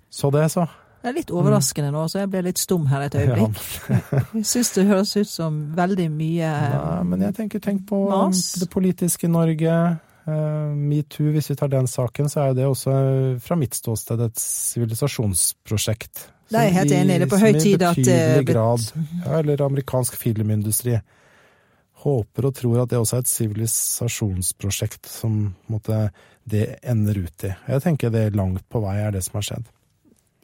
Så 0.09 0.31
det, 0.33 0.49
så. 0.49 0.65
Det 1.01 1.09
er 1.09 1.15
litt 1.17 1.31
overraskende 1.33 1.89
nå, 1.93 2.03
så 2.11 2.21
jeg 2.21 2.29
ble 2.29 2.43
litt 2.45 2.61
stum 2.61 2.85
her 2.91 3.07
et 3.07 3.17
øyeblikk. 3.17 3.57
Ja. 3.91 4.21
syns 4.45 4.69
det 4.75 4.85
høres 4.89 5.15
ut 5.17 5.29
som 5.29 5.57
veldig 5.77 6.07
mye 6.13 6.49
Nei, 6.51 7.01
men 7.09 7.25
jeg 7.25 7.35
tenker, 7.39 7.61
tenk 7.63 7.87
på 7.89 8.03
mas. 8.09 8.51
det 8.61 8.69
politiske 8.71 9.29
Norge. 9.31 9.77
Uh, 10.21 10.69
Metoo, 10.77 11.31
hvis 11.33 11.49
vi 11.49 11.57
tar 11.57 11.71
den 11.73 11.89
saken, 11.89 12.29
så 12.29 12.45
er 12.45 12.53
det 12.57 12.67
også 12.69 12.93
fra 13.41 13.57
mitt 13.57 13.73
ståsted 13.73 14.21
et 14.27 14.37
sivilisasjonsprosjekt. 14.41 16.27
Det 16.51 16.59
er 16.59 16.67
jeg 16.67 16.75
helt 16.77 16.93
enig 16.99 17.15
i. 17.15 17.17
Det 17.23 17.25
er 17.25 17.31
på 17.31 17.41
høy 17.41 17.57
tid 17.57 17.87
at 17.87 18.11
er 18.11 18.45
grad, 18.45 18.85
ja, 18.93 19.39
Eller 19.39 19.65
amerikansk 19.65 20.19
filmindustri. 20.19 20.99
Håper 22.03 22.47
og 22.49 22.55
tror 22.57 22.83
at 22.83 22.93
det 22.93 23.01
også 23.01 23.17
er 23.17 23.25
et 23.25 23.31
sivilisasjonsprosjekt 23.31 25.09
som 25.09 25.43
måtte 25.71 26.09
det 26.43 26.65
ender 26.83 27.23
ut 27.25 27.45
i. 27.47 27.53
Jeg 27.69 27.83
tenker 27.85 28.13
det 28.13 28.31
langt 28.35 28.67
på 28.69 28.81
vei 28.83 28.99
er 29.01 29.13
det 29.15 29.23
som 29.25 29.39
har 29.39 29.47
skjedd. 29.47 29.69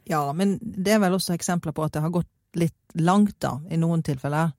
Ja, 0.09 0.31
men 0.33 0.57
det 0.61 0.93
er 0.95 0.99
vel 1.03 1.13
også 1.17 1.33
eksempler 1.35 1.73
på 1.75 1.83
at 1.83 1.93
det 1.97 2.01
har 2.01 2.09
gått 2.13 2.29
litt 2.55 2.73
langt, 2.95 3.35
da, 3.43 3.57
i 3.69 3.77
noen 3.77 4.03
tilfeller. 4.03 4.53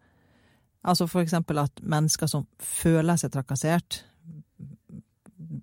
Altså 0.85 1.07
for 1.09 1.21
eksempel 1.25 1.59
at 1.63 1.81
mennesker 1.83 2.29
som 2.31 2.47
føler 2.63 3.17
seg 3.19 3.33
trakassert, 3.35 4.03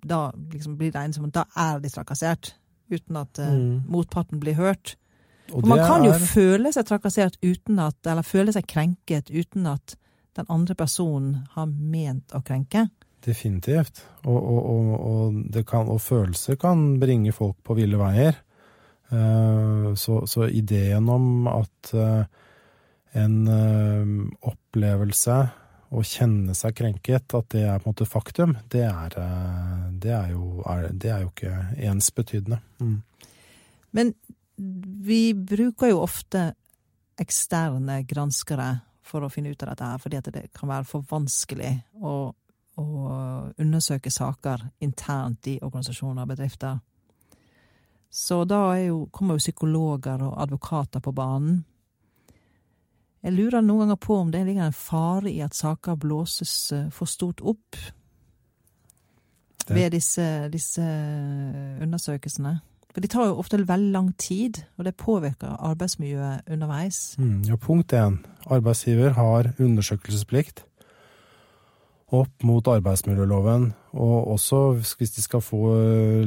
da 0.06 0.30
liksom 0.52 0.76
blir 0.78 0.92
det 0.92 1.00
en 1.04 1.12
som 1.12 1.30
Da 1.30 1.44
er 1.56 1.78
de 1.80 1.88
trakassert, 1.92 2.54
uten 2.90 3.16
at 3.16 3.38
eh, 3.38 3.50
Mm. 3.52 3.82
motparten 3.88 4.40
blir 4.40 4.54
hørt. 4.54 4.96
Og 5.52 5.60
For 5.62 5.68
man 5.68 5.78
kan 5.78 6.04
jo 6.04 6.10
er- 6.10 6.18
føle 6.18 6.72
seg 6.72 6.84
trakassert 6.86 7.36
uten 7.42 7.78
at 7.78 7.94
Eller 8.06 8.22
føle 8.22 8.52
seg 8.52 8.66
krenket 8.66 9.30
uten 9.30 9.66
at 9.66 9.94
den 10.34 10.46
andre 10.48 10.74
personen 10.74 11.46
har 11.54 11.66
ment 11.66 12.28
å 12.34 12.42
krenke. 12.44 12.90
Definitivt. 13.24 14.02
Og, 14.26 14.36
og, 14.36 14.66
og, 14.66 15.00
og, 15.00 15.50
det 15.52 15.66
kan, 15.66 15.88
og 15.88 16.00
følelser 16.00 16.56
kan 16.58 16.98
bringe 17.00 17.32
folk 17.32 17.56
på 17.64 17.74
ville 17.74 17.96
veier. 17.96 18.34
Eh, 19.10 19.94
Så, 19.94 20.26
så 20.26 20.48
ideen 20.48 21.08
om 21.08 21.46
at 21.46 21.92
eh, 21.94 22.24
en 23.16 23.36
eh, 23.48 24.08
opplevelse 24.50 25.36
å 25.94 26.02
kjenne 26.02 26.54
seg 26.58 26.74
krenket, 26.74 27.34
at 27.34 27.48
det 27.54 27.62
er 27.62 27.78
på 27.78 27.86
en 27.86 27.94
måte 27.94 28.08
faktum, 28.10 28.56
det 28.68 28.82
er, 28.84 29.14
det 30.02 30.10
er, 30.10 30.32
jo, 30.34 30.64
er, 30.66 30.88
det 30.90 31.12
er 31.14 31.22
jo 31.22 31.30
ikke 31.30 31.52
ensbetydende. 31.86 32.58
Mm. 32.82 32.96
Men 33.94 34.10
vi 35.06 35.20
bruker 35.32 35.92
jo 35.92 36.02
ofte 36.02 36.48
eksterne 37.16 38.00
granskere 38.04 38.68
for 39.06 39.22
å 39.22 39.30
finne 39.30 39.54
ut 39.54 39.62
av 39.62 39.70
dette 39.70 39.92
her, 39.92 40.02
fordi 40.02 40.18
at 40.18 40.32
det 40.34 40.44
kan 40.58 40.68
være 40.74 40.88
for 40.90 41.06
vanskelig 41.06 41.70
å, 42.02 42.16
å 42.82 42.86
undersøke 43.62 44.10
saker 44.10 44.66
internt 44.84 45.46
i 45.54 45.60
organisasjoner 45.62 46.26
og 46.26 46.34
bedrifter. 46.34 46.82
Så 48.10 48.44
da 48.48 48.74
jo, 48.80 49.06
kommer 49.12 49.34
jo 49.36 49.38
psykologer 49.44 50.22
og 50.22 50.36
advokater 50.42 51.00
på 51.04 51.12
banen. 51.12 51.64
Jeg 53.26 53.32
lurer 53.34 53.60
noen 53.64 53.86
ganger 53.88 53.98
på 53.98 54.16
om 54.20 54.30
det 54.30 54.44
ligger 54.46 54.68
en 54.68 54.72
fare 54.76 55.30
i 55.32 55.40
at 55.42 55.54
saker 55.56 55.96
blåses 55.98 56.72
eh, 56.72 56.88
for 56.94 57.06
stort 57.10 57.40
opp 57.42 57.76
Det- 59.66 59.74
ved 59.74 59.90
disse, 59.90 60.48
disse 60.52 60.82
undersøkelsene. 61.82 62.60
For 62.94 63.00
de 63.00 63.08
tar 63.08 63.26
jo 63.26 63.34
ofte 63.42 63.58
veldig 63.68 63.92
lang 63.92 64.12
tid, 64.16 64.62
og 64.78 64.84
det 64.84 64.96
påvirker 64.96 65.56
arbeidsmiljøet 65.58 66.46
underveis. 66.48 67.16
Mm, 67.18 67.42
ja, 67.48 67.56
punkt 67.56 67.92
én. 67.92 68.22
Arbeidsgiver 68.46 69.10
har 69.12 69.50
undersøkelsesplikt 69.58 70.62
opp 72.12 72.44
mot 72.44 72.64
arbeidsmiljøloven. 72.66 73.74
Og 73.96 74.32
også 74.34 74.60
hvis 74.98 75.14
de 75.16 75.24
skal 75.24 75.40
få 75.44 75.72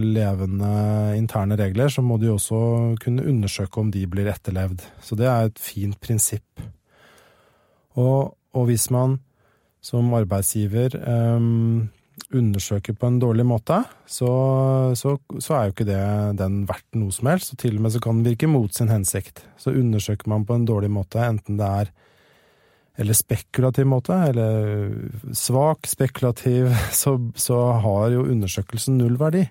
levende 0.01 0.71
interne 1.17 1.57
regler, 1.59 1.91
så 1.93 2.01
må 2.01 2.17
de 2.17 2.31
også 2.33 2.59
kunne 3.03 3.25
undersøke 3.29 3.81
om 3.81 3.91
de 3.93 4.07
blir 4.09 4.29
etterlevd. 4.31 4.83
Så 5.05 5.17
det 5.19 5.29
er 5.29 5.49
et 5.49 5.61
fint 5.61 5.99
prinsipp. 6.01 6.63
Og, 7.99 8.35
og 8.53 8.69
hvis 8.69 8.89
man 8.93 9.19
som 9.81 10.13
arbeidsgiver 10.17 10.97
um, 11.07 11.89
undersøker 12.35 12.93
på 12.99 13.07
en 13.07 13.19
dårlig 13.21 13.45
måte, 13.47 13.79
så, 14.05 14.31
så, 14.97 15.15
så 15.39 15.55
er 15.55 15.63
jo 15.63 15.75
ikke 15.75 15.88
det 15.88 16.01
den 16.41 16.61
verdt 16.69 16.99
noe 16.99 17.15
som 17.15 17.31
helst. 17.31 17.53
Og 17.53 17.61
til 17.61 17.77
og 17.77 17.85
med 17.85 17.95
så 17.95 18.01
kan 18.03 18.19
den 18.19 18.27
virke 18.27 18.49
mot 18.49 18.75
sin 18.75 18.91
hensikt. 18.91 19.45
Så 19.57 19.73
undersøker 19.77 20.29
man 20.31 20.45
på 20.45 20.57
en 20.57 20.67
dårlig 20.67 20.91
måte, 20.93 21.21
enten 21.23 21.59
det 21.61 21.69
er 21.83 21.93
eller 23.00 23.15
spekulativ 23.15 23.88
måte, 23.88 24.15
eller 24.29 24.94
svak 25.38 25.88
spekulativ, 25.88 26.68
så, 27.01 27.15
så 27.39 27.60
har 27.86 28.10
jo 28.15 28.25
undersøkelsen 28.27 28.98
null 29.00 29.15
verdi. 29.22 29.46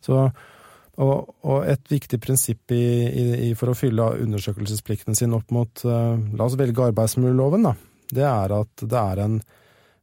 Så, 0.00 0.28
og, 1.00 1.32
og 1.44 1.64
et 1.68 1.82
viktig 1.90 2.20
prinsipp 2.22 2.72
i, 2.76 2.82
i, 3.50 3.54
for 3.58 3.72
å 3.72 3.76
fylle 3.78 4.06
undersøkelsesplikten 4.22 5.16
sin 5.18 5.34
opp 5.36 5.50
mot 5.54 5.82
uh, 5.88 6.14
La 6.36 6.46
oss 6.46 6.56
velge 6.60 6.86
arbeidsmiljøloven, 6.90 7.66
da. 7.68 7.74
Det 8.10 8.24
er 8.26 8.54
at 8.56 8.84
det 8.90 9.00
er 9.00 9.20
en, 9.26 9.34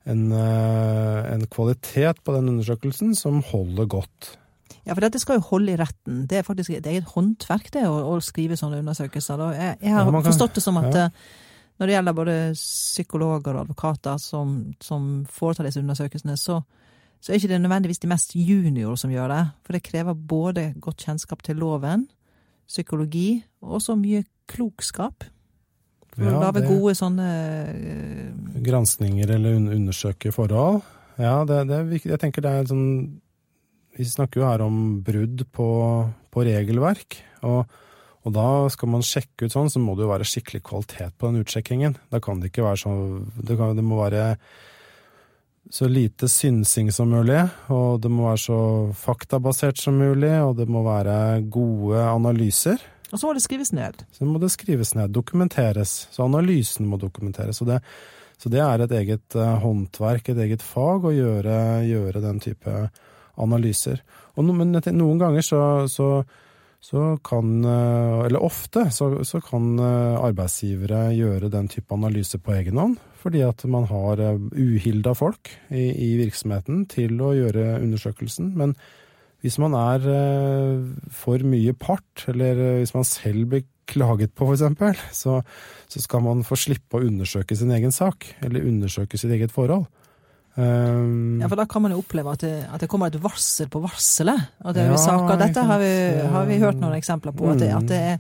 en, 0.07 0.21
uh, 0.31 1.23
en 1.33 1.47
kvalitet 1.51 2.21
på 2.23 2.35
den 2.37 2.51
undersøkelsen 2.53 3.15
som 3.19 3.41
holder 3.49 3.89
godt. 3.97 4.35
Ja, 4.87 4.93
for 4.95 5.03
dette 5.03 5.19
skal 5.19 5.39
jo 5.41 5.47
holde 5.49 5.73
i 5.73 5.79
retten. 5.79 6.21
Det 6.31 6.39
er 6.39 6.45
faktisk 6.47 6.71
et 6.77 6.85
eget 6.87 7.09
håndverk, 7.15 7.67
det, 7.75 7.83
å, 7.89 7.97
å 8.13 8.21
skrive 8.23 8.55
sånne 8.59 8.79
undersøkelser. 8.85 9.43
Jeg, 9.57 9.73
jeg 9.83 9.91
har 9.97 10.05
Ja, 10.07 10.13
kan- 10.15 10.29
forstått 10.29 10.55
det 10.59 10.63
som 10.63 10.79
at 10.79 10.95
ja. 10.95 11.09
Eh, 11.77 11.79
når 11.79 11.87
det 11.87 11.93
gjelder 11.93 12.13
både 12.17 12.35
psykologer 12.57 13.53
og 13.55 13.61
advokater 13.67 14.17
som, 14.17 14.73
som 14.81 15.25
foretar 15.29 15.67
disse 15.67 15.79
undersøkelsene, 15.79 16.37
så, 16.37 16.61
så 17.21 17.31
er 17.31 17.37
ikke 17.37 17.51
det 17.53 17.61
nødvendigvis 17.61 17.99
de 18.01 18.09
mest 18.09 18.33
junior 18.35 18.95
som 18.97 19.11
gjør 19.13 19.29
det. 19.29 19.43
For 19.65 19.73
det 19.77 19.83
krever 19.85 20.13
både 20.17 20.73
godt 20.81 21.05
kjennskap 21.05 21.43
til 21.45 21.55
loven, 21.61 22.07
psykologi, 22.67 23.43
og 23.61 23.77
også 23.79 23.95
mye 23.95 24.23
klokskap. 24.49 25.23
For 26.17 26.25
å 26.25 26.31
Ja, 26.33 26.39
lage 26.47 26.61
det- 26.63 26.69
gode 26.71 26.95
sånne 26.97 27.27
uh, 27.69 28.61
Granskninger 28.65 29.29
eller 29.29 29.55
un 29.55 29.67
undersøke 29.69 30.31
forhold. 30.33 30.81
Ja, 31.19 31.43
det, 31.45 31.67
det. 31.69 32.01
Jeg 32.05 32.19
tenker 32.19 32.41
det 32.41 32.51
er 32.51 32.65
sånn 32.69 33.19
Vi 33.97 34.05
snakker 34.05 34.41
jo 34.41 34.45
her 34.45 34.61
om 34.61 35.01
brudd 35.01 35.41
på, 35.51 35.67
på 36.29 36.43
regelverk. 36.45 37.15
Og, 37.49 37.65
og 38.27 38.33
da 38.35 38.47
skal 38.73 38.91
man 38.91 39.05
sjekke 39.05 39.47
ut 39.47 39.53
sånn, 39.53 39.69
så 39.71 39.79
må 39.79 39.95
det 39.95 40.03
jo 40.03 40.11
være 40.11 40.27
skikkelig 40.27 40.59
kvalitet 40.67 41.15
på 41.15 41.29
den 41.29 41.45
utsjekkingen. 41.45 41.95
Da 42.11 42.19
kan 42.23 42.41
det 42.41 42.51
ikke 42.51 42.65
være 42.65 42.81
sånn 42.81 43.05
Det, 43.37 43.55
kan, 43.55 43.77
det 43.77 43.85
må 43.87 44.01
være 44.01 44.33
så 45.71 45.87
lite 45.91 46.27
synsing 46.31 46.91
som 46.95 47.11
mulig, 47.11 47.39
og 47.71 48.01
det 48.03 48.11
må 48.11 48.27
være 48.29 48.43
så 48.43 48.59
faktabasert 48.95 49.79
som 49.79 49.97
mulig, 49.99 50.31
og 50.43 50.55
det 50.59 50.67
må 50.71 50.83
være 50.85 51.41
gode 51.51 52.03
analyser. 52.07 52.83
Og 53.11 53.19
så 53.19 53.27
må 53.27 53.35
det 53.35 53.43
skrives 53.45 53.71
ned. 53.75 54.03
Så 54.15 54.27
må 54.27 54.39
det 54.43 54.51
skrives 54.51 54.93
ned, 54.95 55.13
dokumenteres. 55.15 56.07
Så 56.11 56.25
analysen 56.27 56.87
må 56.91 56.99
dokumenteres. 56.99 57.61
Og 57.63 57.71
det, 57.71 57.81
så 58.39 58.51
det 58.51 58.59
er 58.63 58.83
et 58.83 58.95
eget 58.99 59.37
eh, 59.39 59.53
håndverk, 59.63 60.27
et 60.31 60.41
eget 60.47 60.63
fag, 60.63 61.07
å 61.07 61.15
gjøre, 61.15 61.59
gjøre 61.87 62.23
den 62.23 62.41
type 62.43 62.73
analyser. 63.39 64.03
Og 64.35 64.47
no, 64.47 64.55
men 64.55 64.75
noen 64.75 65.21
ganger 65.21 65.45
så, 65.45 65.61
så, 65.91 66.09
så 66.83 67.17
kan 67.25 67.65
eh, 67.65 68.25
Eller 68.27 68.43
ofte 68.43 68.87
så, 68.93 69.09
så 69.25 69.41
kan 69.41 69.79
eh, 69.79 70.19
arbeidsgivere 70.21 71.09
gjøre 71.17 71.49
den 71.53 71.67
type 71.71 71.93
analyse 71.93 72.39
på 72.39 72.53
egen 72.53 72.77
hånd. 72.77 72.99
Fordi 73.17 73.41
at 73.43 73.65
man 73.65 73.87
har 73.89 74.21
eh, 74.21 74.39
uhilda 74.53 75.15
folk 75.17 75.51
i, 75.69 75.89
i 75.89 76.13
virksomheten 76.21 76.85
til 76.91 77.17
å 77.21 77.33
gjøre 77.37 77.79
undersøkelsen. 77.81 78.53
Men 78.57 78.77
hvis 79.41 79.59
man 79.61 79.75
er 79.77 80.01
for 81.13 81.43
mye 81.45 81.75
part, 81.77 82.23
eller 82.31 82.57
hvis 82.79 82.95
man 82.95 83.05
selv 83.05 83.51
blir 83.51 83.67
klaget 83.87 84.33
på, 84.35 84.47
eksempel, 84.51 84.97
så, 85.13 85.37
så 85.87 86.01
skal 86.01 86.23
man 86.25 86.41
få 86.43 86.57
slippe 86.57 86.97
å 86.97 87.05
undersøke 87.05 87.55
sin 87.55 87.69
egen 87.75 87.93
sak, 87.93 88.25
eller 88.43 88.65
undersøke 88.65 89.19
sitt 89.21 89.31
eget 89.35 89.53
forhold. 89.53 89.85
Um, 90.57 91.39
Ja, 91.41 91.47
for 91.47 91.55
da 91.59 91.65
kan 91.69 91.81
man 91.85 91.91
jo 91.93 91.99
oppleve 92.01 92.31
at 92.33 92.41
det, 92.41 92.53
at 92.73 92.81
det 92.81 92.89
kommer 92.89 93.07
et 93.11 93.19
varsel 93.21 93.69
på 93.69 93.81
varselet. 93.83 94.47
Og 94.65 94.73
det 94.73 94.83
er 94.83 94.91
Ja, 94.91 94.97
saker, 94.97 95.37
Dette 95.37 95.63
har 95.69 95.79
vi, 95.79 95.91
har 96.33 96.45
vi 96.49 96.57
hørt 96.59 96.79
noen 96.81 96.95
eksempler 96.97 97.31
på. 97.37 97.51
At 97.51 97.59
det, 97.61 97.69
at 97.77 97.85
det, 97.87 97.97
er, 98.13 98.17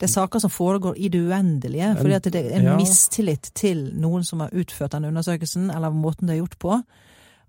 det 0.00 0.08
er 0.08 0.12
saker 0.12 0.42
som 0.42 0.50
foregår 0.50 0.98
i 0.98 1.08
det 1.08 1.20
uendelige. 1.28 1.92
Fordi 2.00 2.12
at 2.18 2.24
det 2.24 2.34
er 2.42 2.56
en 2.58 2.64
Ja. 2.72 2.76
mistillit 2.76 3.50
til 3.54 3.92
noen 3.94 4.24
som 4.24 4.40
har 4.40 4.50
utført 4.52 4.92
den 4.92 5.04
undersøkelsen, 5.04 5.70
eller 5.70 5.90
måten 5.94 6.26
det 6.26 6.34
er 6.36 6.42
gjort 6.44 6.58
på. 6.58 6.82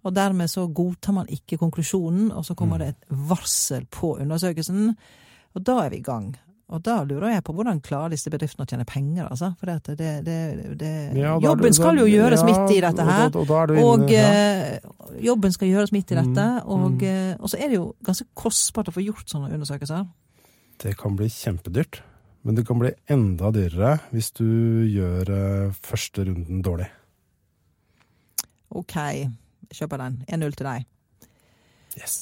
Og 0.05 0.15
dermed 0.15 0.47
så 0.47 0.67
godtar 0.71 1.13
man 1.13 1.27
ikke 1.27 1.57
konklusjonen, 1.57 2.31
og 2.31 2.45
så 2.45 2.53
kommer 2.55 2.77
Mm. 2.77 2.79
det 2.79 2.87
et 2.89 3.05
varsel 3.29 3.85
på 3.91 4.17
undersøkelsen. 4.21 4.95
Og 5.55 5.63
da 5.65 5.79
er 5.85 5.89
vi 5.89 5.97
i 5.97 6.01
gang. 6.03 6.35
Og 6.67 6.81
da 6.83 6.97
lurer 7.07 7.29
jeg 7.31 7.43
på 7.47 7.53
hvordan 7.55 7.77
klarer 7.79 8.11
disse 8.11 8.27
bedriftene 8.31 8.65
å 8.65 8.67
tjene 8.67 8.83
penger, 8.87 9.29
altså. 9.31 9.53
For 9.55 9.69
det, 9.71 9.93
det, 10.01 10.09
det, 10.27 10.39
det 10.81 10.89
ja, 11.15 11.37
Jobben 11.39 11.71
skal 11.75 11.95
jo 12.01 12.07
gjøres 12.11 12.41
ja, 12.43 12.47
midt 12.49 12.73
i 12.75 12.81
dette 12.83 13.05
her. 13.07 13.29
og 13.31 13.45
da 13.47 13.61
du 13.69 13.73
inne- 13.77 13.85
Og 13.87 14.11
ja. 14.11 14.25
eh, 14.27 15.21
jobben 15.23 15.55
skal 15.55 15.71
gjøres 15.71 15.93
midt 15.95 16.11
i 16.11 16.17
dette. 16.19 16.47
Mm, 16.57 16.67
Og, 16.67 16.91
mm. 16.97 17.05
eh, 17.07 17.31
og 17.39 17.47
så 17.53 17.61
er 17.61 17.71
det 17.71 17.79
jo 17.79 17.85
ganske 18.03 18.27
kostbart 18.35 18.91
å 18.91 18.95
få 18.97 19.05
gjort 19.05 19.31
sånne 19.31 19.53
undersøkelser. 19.55 20.03
Det 20.83 20.97
kan 20.99 21.15
bli 21.15 21.29
kjempedyrt, 21.31 22.01
men 22.43 22.59
det 22.59 22.67
kan 22.67 22.83
bli 22.83 22.91
enda 23.15 23.49
dyrere 23.55 23.95
hvis 24.11 24.33
du 24.35 24.43
gjør 24.91 25.31
eh, 25.39 25.71
første 25.87 26.27
runden 26.27 26.59
dårlig. 26.67 26.89
OK, 28.75 28.95
kjøper 29.71 30.03
den. 30.03 30.19
1-0 30.27 30.59
til 30.59 30.67
deg. 30.67 30.87
Yes. 31.95 32.17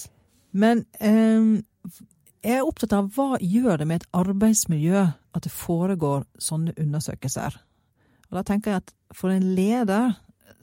Men 0.53 0.85
eh, 1.01 1.57
jeg 2.45 2.59
er 2.59 2.67
opptatt 2.67 2.93
av 2.93 3.07
hva 3.15 3.39
gjør 3.41 3.81
det 3.81 3.87
med 3.89 4.03
et 4.03 4.09
arbeidsmiljø 4.13 5.01
at 5.35 5.45
det 5.45 5.51
foregår 5.51 6.25
sånne 6.41 6.75
undersøkelser. 6.77 7.57
Og 8.29 8.37
da 8.37 8.43
tenker 8.45 8.71
jeg 8.71 8.83
at 8.83 8.93
for 9.15 9.33
en 9.33 9.47
leder 9.57 10.13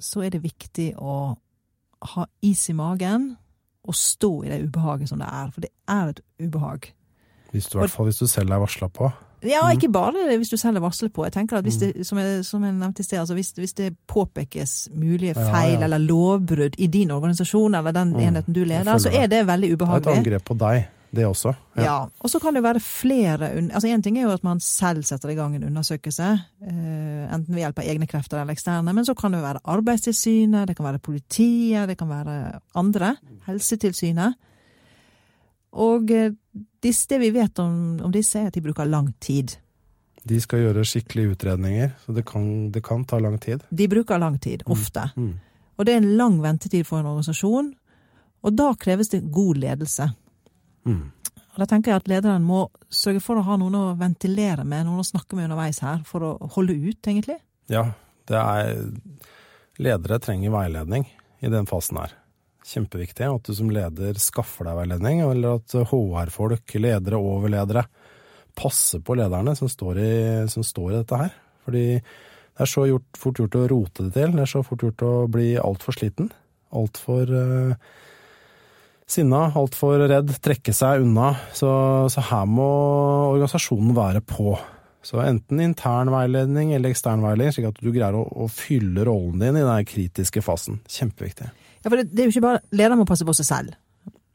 så 0.02 0.22
er 0.26 0.34
det 0.34 0.42
viktig 0.44 0.92
å 0.98 1.34
ha 2.14 2.26
is 2.42 2.64
i 2.70 2.76
magen 2.76 3.32
og 3.82 3.98
stå 3.98 4.32
i 4.46 4.50
det 4.52 4.62
ubehaget 4.66 5.10
som 5.10 5.20
det 5.22 5.28
er. 5.28 5.50
For 5.54 5.64
det 5.64 5.72
er 5.90 6.12
et 6.12 6.22
ubehag. 6.42 6.88
Hvis 7.52 7.68
du, 7.68 7.76
I 7.78 7.84
hvert 7.84 7.94
fall 7.94 8.08
hvis 8.08 8.22
du 8.22 8.26
selv 8.30 8.54
er 8.54 8.62
varsla 8.62 8.88
på. 8.88 9.10
Ja, 9.42 9.64
ikke 9.74 9.90
bare 9.90 10.36
hvis 10.38 10.52
du 10.52 10.56
selv 10.56 10.78
er 10.78 10.84
varslet 10.84 11.12
på. 11.12 11.24
Jeg 11.26 11.34
tenker 11.34 11.58
at 11.58 11.66
hvis 11.66 11.80
det, 11.80 12.06
som 12.06 12.18
jeg, 12.18 12.44
som 12.46 12.62
jeg 12.62 12.76
nevnte 12.78 13.02
i 13.02 13.06
sted, 13.06 13.18
altså 13.18 13.34
hvis, 13.34 13.50
hvis 13.58 13.74
det 13.74 13.90
påpekes 14.06 14.88
mulige 14.94 15.34
feil 15.34 15.80
ja. 15.80 15.84
eller 15.84 15.98
lovbrudd 15.98 16.78
i 16.78 16.86
din 16.86 17.10
organisasjon 17.10 17.74
eller 17.74 17.92
den 17.92 18.12
Mm, 18.12 18.20
enheten 18.20 18.54
du 18.54 18.64
leder, 18.64 18.98
så 18.98 19.10
er 19.10 19.26
det 19.26 19.46
veldig 19.46 19.72
ubehagelig. 19.74 20.04
Det 20.04 20.10
er 20.10 20.20
et 20.20 20.26
angrep 20.26 20.44
på 20.44 20.54
deg, 20.54 20.84
det 21.12 21.26
også. 21.28 21.52
Ja. 21.76 22.07
Og 22.25 22.31
så 22.31 22.38
kan 22.40 22.57
det 22.57 22.62
være 22.64 22.81
flere 22.81 23.50
Altså 23.52 23.88
Én 23.88 24.02
ting 24.02 24.16
er 24.19 24.23
jo 24.23 24.33
at 24.33 24.45
man 24.45 24.61
selv 24.61 25.04
setter 25.04 25.28
i 25.28 25.37
gang 25.37 25.57
en 25.57 25.64
undersøkelse, 25.69 26.28
eh, 26.64 27.35
enten 27.35 27.54
ved 27.54 27.61
hjelp 27.62 27.83
av 27.83 27.85
egne 27.85 28.07
krefter 28.09 28.40
eller 28.40 28.57
eksterne, 28.57 28.92
men 28.92 29.04
så 29.04 29.14
kan 29.14 29.33
det 29.33 29.42
være 29.42 29.61
Arbeidstilsynet, 29.64 30.69
det 30.69 30.76
kan 30.76 30.88
være 30.88 30.99
politiet, 30.99 31.88
det 31.88 31.99
kan 31.99 32.09
være 32.09 32.61
andre. 32.75 33.16
Helsetilsynet. 33.47 34.38
Og 35.73 36.11
eh, 36.11 36.33
det 36.83 37.21
vi 37.21 37.31
vet 37.31 37.59
om, 37.59 38.00
om 38.04 38.12
disse, 38.12 38.38
er 38.38 38.49
at 38.49 38.54
de 38.54 38.64
bruker 38.64 38.88
lang 38.88 39.12
tid. 39.21 39.57
De 40.25 40.40
skal 40.40 40.62
gjøre 40.62 40.85
skikkelige 40.87 41.35
utredninger, 41.35 41.95
så 42.07 42.12
det 42.12 42.25
kan, 42.25 42.71
det 42.71 42.83
kan 42.85 43.04
ta 43.04 43.19
lang 43.19 43.40
tid. 43.40 43.64
De 43.71 43.88
bruker 43.88 44.19
lang 44.19 44.40
tid, 44.40 44.62
ofte. 44.66 45.09
Mm. 45.16 45.35
Og 45.76 45.87
det 45.87 45.95
er 45.95 46.02
en 46.02 46.16
lang 46.16 46.42
ventetid 46.42 46.87
for 46.87 47.00
en 47.00 47.09
organisasjon. 47.11 47.73
Og 48.42 48.54
da 48.59 48.73
kreves 48.78 49.11
det 49.12 49.25
god 49.33 49.61
ledelse. 49.62 50.09
Mm. 50.88 51.10
Og 51.52 51.60
da 51.60 51.68
tenker 51.68 51.92
jeg 51.92 52.00
at 52.00 52.08
lederen 52.08 52.44
må 52.46 52.64
sørge 52.92 53.20
for 53.24 53.38
å 53.38 53.44
ha 53.44 53.58
noen 53.60 53.76
å 53.76 53.84
ventilere 54.00 54.64
med, 54.64 54.86
noen 54.86 55.02
å 55.02 55.06
snakke 55.06 55.36
med 55.36 55.50
underveis 55.50 55.82
her, 55.84 56.00
for 56.08 56.24
å 56.24 56.32
holde 56.54 56.78
ut, 56.80 57.00
egentlig. 57.04 57.38
Ja, 57.72 57.90
det 58.30 58.40
er 58.40 58.80
Ledere 59.80 60.18
trenger 60.20 60.52
veiledning 60.52 61.06
i 61.40 61.48
den 61.50 61.66
fasen 61.66 61.96
her. 61.96 62.12
Kjempeviktig 62.68 63.24
at 63.26 63.48
du 63.48 63.54
som 63.56 63.70
leder 63.72 64.18
skaffer 64.20 64.68
deg 64.68 64.76
veiledning, 64.78 65.22
eller 65.24 65.58
at 65.58 65.74
HR-folk, 65.90 66.74
ledere 66.76 67.18
over 67.18 67.50
ledere, 67.50 67.86
passer 68.58 69.00
på 69.02 69.16
lederne 69.18 69.56
som 69.58 69.70
står 69.72 69.98
i, 69.98 70.12
som 70.52 70.64
står 70.66 70.90
i 70.90 70.98
dette 71.00 71.22
her. 71.24 71.32
Fordi 71.64 71.86
det 71.96 72.62
er 72.66 72.68
så 72.70 72.84
gjort, 72.86 73.08
fort 73.18 73.40
gjort 73.40 73.58
å 73.58 73.64
rote 73.72 74.06
det 74.06 74.14
til. 74.18 74.36
Det 74.36 74.44
er 74.44 74.52
så 74.52 74.62
fort 74.66 74.84
gjort 74.84 75.06
å 75.08 75.12
bli 75.32 75.54
altfor 75.58 75.96
sliten. 75.96 76.28
Altfor 76.76 77.32
uh, 77.32 77.92
sinna, 79.12 79.47
altfor 79.59 80.07
redd, 80.11 80.33
trekke 80.42 80.75
seg 80.76 81.04
unna. 81.04 81.35
Så, 81.57 81.71
så 82.12 82.25
her 82.33 82.49
må 82.49 82.69
organisasjonen 83.33 83.92
være 83.97 84.25
på. 84.26 84.57
Så 85.02 85.19
enten 85.23 85.61
intern 85.61 86.12
veiledning 86.14 86.73
eller 86.76 86.95
ekstern 86.95 87.25
veiledning, 87.25 87.54
slik 87.57 87.71
at 87.73 87.81
du 87.83 87.90
greier 87.90 88.16
å, 88.16 88.23
å 88.23 88.49
fylle 88.50 89.07
rollen 89.09 89.40
din 89.42 89.59
i 89.59 89.66
den 89.66 89.88
kritiske 89.88 90.45
fasen. 90.47 90.81
Kjempeviktig. 90.87 91.50
Ja, 91.83 91.88
for 91.88 91.99
det, 91.99 92.12
det 92.12 92.23
er 92.23 92.28
jo 92.28 92.37
ikke 92.37 92.45
bare 92.45 92.62
Lederen 92.71 93.00
må 93.00 93.09
passe 93.09 93.26
på 93.26 93.35
seg 93.35 93.49
selv. 93.49 93.78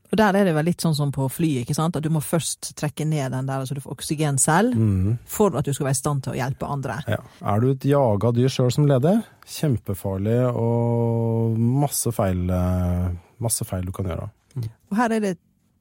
Og 0.07 0.15
der 0.19 0.37
er 0.39 0.47
det 0.47 0.53
vel 0.55 0.69
litt 0.69 0.83
sånn 0.83 0.95
som 0.95 1.09
på 1.11 1.25
flyet, 1.31 1.65
ikke 1.65 1.75
sant? 1.75 1.97
At 1.99 2.05
du 2.05 2.11
må 2.13 2.21
først 2.23 2.71
trekke 2.79 3.03
ned 3.07 3.33
den 3.35 3.47
der 3.49 3.65
så 3.67 3.75
du 3.75 3.81
får 3.83 3.97
oksygen 3.97 4.39
selv, 4.39 4.77
mm. 4.79 5.17
for 5.27 5.55
at 5.59 5.67
du 5.67 5.73
skal 5.75 5.89
være 5.89 5.97
i 5.97 5.99
stand 5.99 6.23
til 6.23 6.35
å 6.35 6.37
hjelpe 6.37 6.69
andre. 6.71 7.01
Ja. 7.11 7.19
Er 7.51 7.63
du 7.63 7.73
et 7.73 7.87
jaga 7.87 8.31
dyr 8.35 8.53
sjøl 8.53 8.71
som 8.71 8.87
leder, 8.87 9.19
kjempefarlig 9.57 10.39
og 10.53 11.59
masse 11.59 12.13
feil, 12.15 12.45
eh, 12.55 13.09
masse 13.43 13.67
feil 13.67 13.87
du 13.87 13.91
kan 13.95 14.07
gjøre. 14.07 14.29
Og 14.65 14.97
her 14.99 15.15
er 15.15 15.23
det 15.23 15.37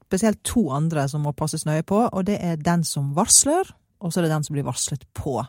spesielt 0.07 0.39
to 0.47 0.69
andre 0.71 1.07
som 1.11 1.25
må 1.27 1.33
passes 1.35 1.65
nøye 1.67 1.83
på, 1.87 1.99
og 2.07 2.25
det 2.27 2.37
er 2.43 2.59
den 2.61 2.85
som 2.87 3.11
varsler, 3.17 3.67
og 3.99 4.11
så 4.11 4.21
er 4.21 4.27
det 4.27 4.35
den 4.35 4.47
som 4.47 4.55
blir 4.55 4.67
varslet 4.67 5.03
på. 5.17 5.41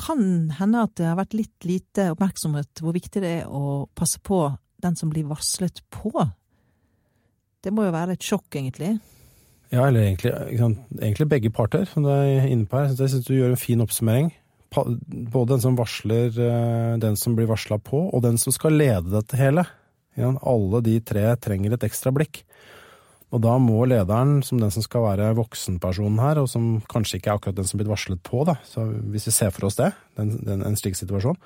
Kan 0.00 0.50
hende 0.58 0.86
at 0.88 0.94
det 0.98 1.06
har 1.06 1.18
vært 1.20 1.36
litt 1.38 1.66
lite 1.68 2.08
oppmerksomhet 2.14 2.82
hvor 2.82 2.96
viktig 2.96 3.22
det 3.22 3.34
er 3.42 3.50
å 3.50 3.86
passe 3.94 4.18
på 4.18 4.48
den 4.82 4.96
som 4.98 5.12
blir 5.12 5.28
varslet 5.28 5.84
på. 5.94 6.10
Det 7.64 7.72
må 7.72 7.86
jo 7.86 7.94
være 7.94 8.16
et 8.16 8.24
sjokk, 8.26 8.48
egentlig. 8.58 8.96
Ja, 9.72 9.86
eller 9.86 10.04
egentlig, 10.04 10.32
egentlig 11.00 11.28
begge 11.30 11.52
parter, 11.54 11.86
som 11.88 12.04
du 12.04 12.10
er 12.12 12.48
inne 12.50 12.66
på 12.68 12.80
her. 12.80 12.90
Jeg 12.92 13.14
syns 13.14 13.28
du 13.28 13.36
gjør 13.36 13.54
en 13.54 13.60
fin 13.60 13.80
oppsummering. 13.84 14.28
Både 14.74 15.54
den 15.54 15.62
som 15.62 15.78
varsler, 15.78 16.34
eh, 16.34 16.98
den 17.00 17.16
som 17.16 17.36
blir 17.38 17.48
varsla 17.48 17.78
på, 17.78 18.02
og 18.10 18.22
den 18.26 18.36
som 18.42 18.52
skal 18.52 18.76
lede 18.76 19.14
dette 19.14 19.38
hele. 19.38 19.64
Alle 20.20 20.80
de 20.84 20.98
tre 21.02 21.26
trenger 21.42 21.74
et 21.74 21.86
ekstra 21.88 22.12
blikk. 22.14 22.44
Og 23.34 23.40
da 23.42 23.56
må 23.58 23.82
lederen, 23.90 24.38
som 24.46 24.60
den 24.62 24.70
som 24.70 24.84
skal 24.84 25.02
være 25.08 25.32
voksenpersonen 25.34 26.20
her, 26.22 26.38
og 26.38 26.46
som 26.50 26.78
kanskje 26.90 27.18
ikke 27.18 27.32
er 27.32 27.40
akkurat 27.40 27.58
den 27.58 27.66
som 27.66 27.80
blir 27.80 27.90
varslet 27.90 28.20
på, 28.22 28.44
da, 28.46 28.54
så 28.68 28.84
hvis 29.10 29.26
vi 29.26 29.34
ser 29.34 29.50
for 29.54 29.66
oss 29.66 29.78
det, 29.80 29.90
den, 30.20 30.36
den, 30.46 30.62
en 30.62 30.78
slik 30.78 30.94
situasjon, 30.98 31.40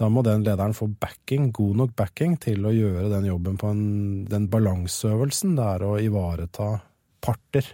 da 0.00 0.08
må 0.10 0.24
den 0.26 0.42
lederen 0.42 0.74
få 0.74 0.88
backing, 0.90 1.52
god 1.54 1.78
nok 1.84 1.94
backing, 1.94 2.34
til 2.42 2.66
å 2.66 2.74
gjøre 2.74 3.12
den 3.12 3.28
jobben 3.28 3.60
på 3.60 3.70
en, 3.70 3.84
den 4.26 4.48
balanseøvelsen 4.50 5.54
det 5.54 5.68
er 5.76 5.86
å 5.86 5.92
ivareta 6.02 6.72
parter 7.22 7.68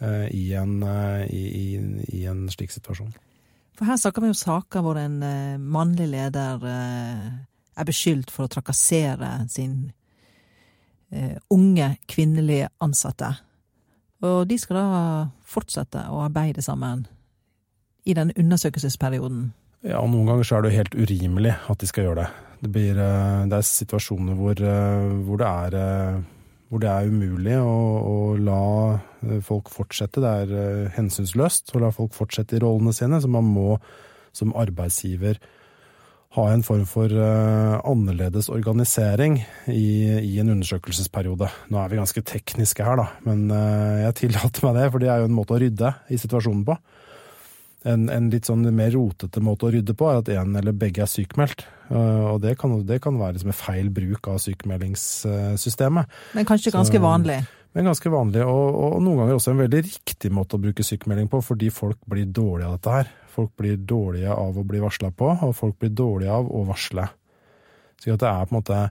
eh, 0.00 0.30
i, 0.32 0.46
en, 0.56 0.78
eh, 0.80 1.26
i, 1.28 1.44
i, 1.44 1.66
i 2.22 2.24
en 2.30 2.46
slik 2.52 2.72
situasjon. 2.72 3.12
For 3.76 3.88
her 3.88 4.00
snakker 4.00 4.24
vi 4.24 4.32
om 4.32 4.38
saker 4.38 4.84
hvor 4.84 4.96
en 5.00 5.20
eh, 5.26 5.60
mannlig 5.60 6.08
leder 6.14 6.64
eh, 6.72 7.28
er 7.76 7.88
beskyldt 7.88 8.30
for 8.32 8.46
å 8.46 8.52
trakassere 8.52 9.30
sin 9.50 9.92
eh, 11.10 11.38
unge 11.50 11.94
kvinnelige 12.10 12.68
ansatte. 12.84 13.32
Og 14.22 14.46
de 14.48 14.58
skal 14.60 14.78
da 14.78 14.90
fortsette 15.48 16.04
å 16.12 16.22
arbeide 16.26 16.62
sammen 16.62 17.06
i 18.06 18.14
den 18.14 18.32
undersøkelsesperioden. 18.38 19.50
Ja, 19.82 19.98
og 19.98 20.12
noen 20.12 20.28
ganger 20.30 20.46
så 20.46 20.56
er 20.56 20.62
det 20.62 20.72
jo 20.72 20.78
helt 20.78 20.94
urimelig 20.94 21.54
at 21.70 21.80
de 21.82 21.88
skal 21.90 22.06
gjøre 22.06 22.22
det. 22.22 22.28
Det, 22.62 22.70
blir, 22.70 22.98
eh, 23.02 23.40
det 23.50 23.58
er 23.58 23.66
situasjoner 23.66 24.38
hvor, 24.38 24.54
eh, 24.54 25.08
hvor, 25.26 25.40
det 25.40 25.48
er, 25.48 25.76
eh, 25.78 26.20
hvor 26.70 26.82
det 26.82 26.92
er 26.92 27.10
umulig 27.10 27.56
å, 27.58 27.72
å 28.06 28.18
la 28.38 28.60
folk 29.42 29.70
fortsette. 29.74 30.22
Det 30.22 30.30
er 30.44 30.92
hensynsløst 30.94 31.74
å 31.74 31.82
la 31.82 31.90
folk 31.94 32.14
fortsette 32.14 32.58
i 32.58 32.62
rollene 32.62 32.94
sine, 32.94 33.18
så 33.22 33.30
man 33.30 33.50
må 33.50 33.76
som 34.32 34.54
arbeidsgiver 34.56 35.42
ha 36.32 36.44
en 36.48 36.62
form 36.64 36.86
for 36.88 37.12
eh, 37.12 37.74
annerledes 37.84 38.48
organisering 38.48 39.34
i, 39.68 39.82
i 40.24 40.38
en 40.40 40.48
undersøkelsesperiode. 40.54 41.50
Nå 41.68 41.76
er 41.82 41.90
vi 41.92 41.98
ganske 42.00 42.22
tekniske 42.24 42.86
her, 42.86 42.96
da, 43.02 43.06
men 43.26 43.50
eh, 43.52 44.06
jeg 44.06 44.14
tillater 44.22 44.64
meg 44.68 44.78
det, 44.80 44.86
for 44.94 45.02
det 45.04 45.10
er 45.12 45.20
jo 45.20 45.28
en 45.28 45.36
måte 45.36 45.52
å 45.56 45.60
rydde 45.60 45.92
i 46.08 46.16
situasjonen 46.22 46.64
på. 46.70 46.78
En, 47.84 48.04
en 48.14 48.28
litt 48.30 48.46
sånn 48.46 48.62
mer 48.78 48.92
rotete 48.94 49.40
måte 49.42 49.66
å 49.66 49.72
rydde 49.74 49.92
på 49.98 50.06
er 50.08 50.20
at 50.22 50.28
en 50.38 50.52
eller 50.60 50.72
begge 50.78 51.02
er 51.02 51.10
sykmeldt. 51.10 51.64
Eh, 51.90 52.26
Og 52.32 52.38
det 52.44 52.54
kan, 52.60 52.78
det 52.86 53.00
kan 53.02 53.18
være 53.20 53.36
liksom 53.36 53.50
en 53.52 53.58
feil 53.58 53.90
bruk 53.92 54.28
av 54.30 54.38
sykemeldingssystemet. 54.44 56.06
Men 56.38 56.46
kanskje 56.48 56.70
Så- 56.70 56.78
ganske 56.78 57.00
vanlig. 57.02 57.40
Men 57.72 57.88
ganske 57.88 58.10
vanlig, 58.12 58.42
og, 58.44 58.74
og 58.76 58.98
noen 59.00 59.22
ganger 59.22 59.38
også 59.38 59.54
en 59.54 59.62
veldig 59.62 59.80
riktig 59.86 60.30
måte 60.34 60.58
å 60.58 60.60
bruke 60.60 60.84
sykemelding 60.84 61.30
på, 61.32 61.40
fordi 61.44 61.70
folk 61.72 62.02
blir 62.08 62.28
dårlige 62.28 62.68
av 62.68 62.76
dette 62.76 62.96
her. 62.98 63.12
Folk 63.32 63.54
blir 63.56 63.78
dårlige 63.80 64.34
av 64.34 64.58
å 64.60 64.64
bli 64.68 64.82
varsla 64.82 65.08
på, 65.16 65.30
og 65.46 65.54
folk 65.56 65.78
blir 65.80 65.94
dårlige 65.96 66.34
av 66.36 66.50
å 66.52 66.66
varsle. 66.68 67.06
Så 67.96 68.12
det 68.12 68.28
er 68.28 68.44
på 68.44 68.52
en 68.52 68.58
måte 68.58 68.82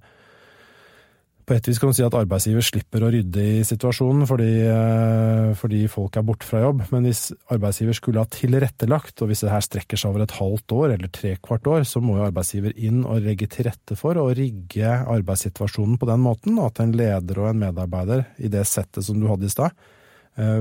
På 1.51 1.57
et 1.59 1.67
vis 1.67 1.81
kan 1.83 1.89
du 1.91 1.95
si 1.97 2.03
at 2.05 2.13
arbeidsgiver 2.15 2.63
slipper 2.63 3.03
å 3.03 3.09
rydde 3.11 3.41
i 3.43 3.63
situasjonen 3.67 4.23
fordi, 4.23 4.51
eh, 4.71 5.49
fordi 5.59 5.81
folk 5.91 6.15
er 6.15 6.23
borte 6.23 6.47
fra 6.47 6.61
jobb, 6.61 6.85
men 6.93 7.03
hvis 7.03 7.33
arbeidsgiver 7.51 7.97
skulle 7.97 8.23
ha 8.23 8.29
tilrettelagt, 8.31 9.17
og 9.19 9.27
hvis 9.27 9.43
det 9.43 9.51
her 9.51 9.65
strekker 9.65 9.99
seg 9.99 10.13
over 10.13 10.23
et 10.23 10.37
halvt 10.37 10.75
år 10.77 10.93
eller 10.93 11.11
tre 11.11 11.33
kvart 11.43 11.67
år, 11.67 11.83
så 11.83 11.99
må 11.99 12.15
jo 12.15 12.29
arbeidsgiver 12.29 12.71
inn 12.79 13.03
og 13.03 13.19
legge 13.27 13.49
til 13.51 13.67
rette 13.67 13.99
for 13.99 14.15
å 14.15 14.29
rigge 14.31 14.93
arbeidssituasjonen 15.03 15.99
på 15.99 16.07
den 16.07 16.23
måten, 16.23 16.55
at 16.63 16.79
en 16.79 16.95
leder 16.95 17.43
og 17.43 17.49
en 17.49 17.59
medarbeider 17.65 18.23
i 18.39 18.47
det 18.47 18.63
settet 18.71 19.03
som 19.03 19.19
du 19.19 19.27
hadde 19.27 19.51
i 19.51 19.51
stad, 19.51 19.75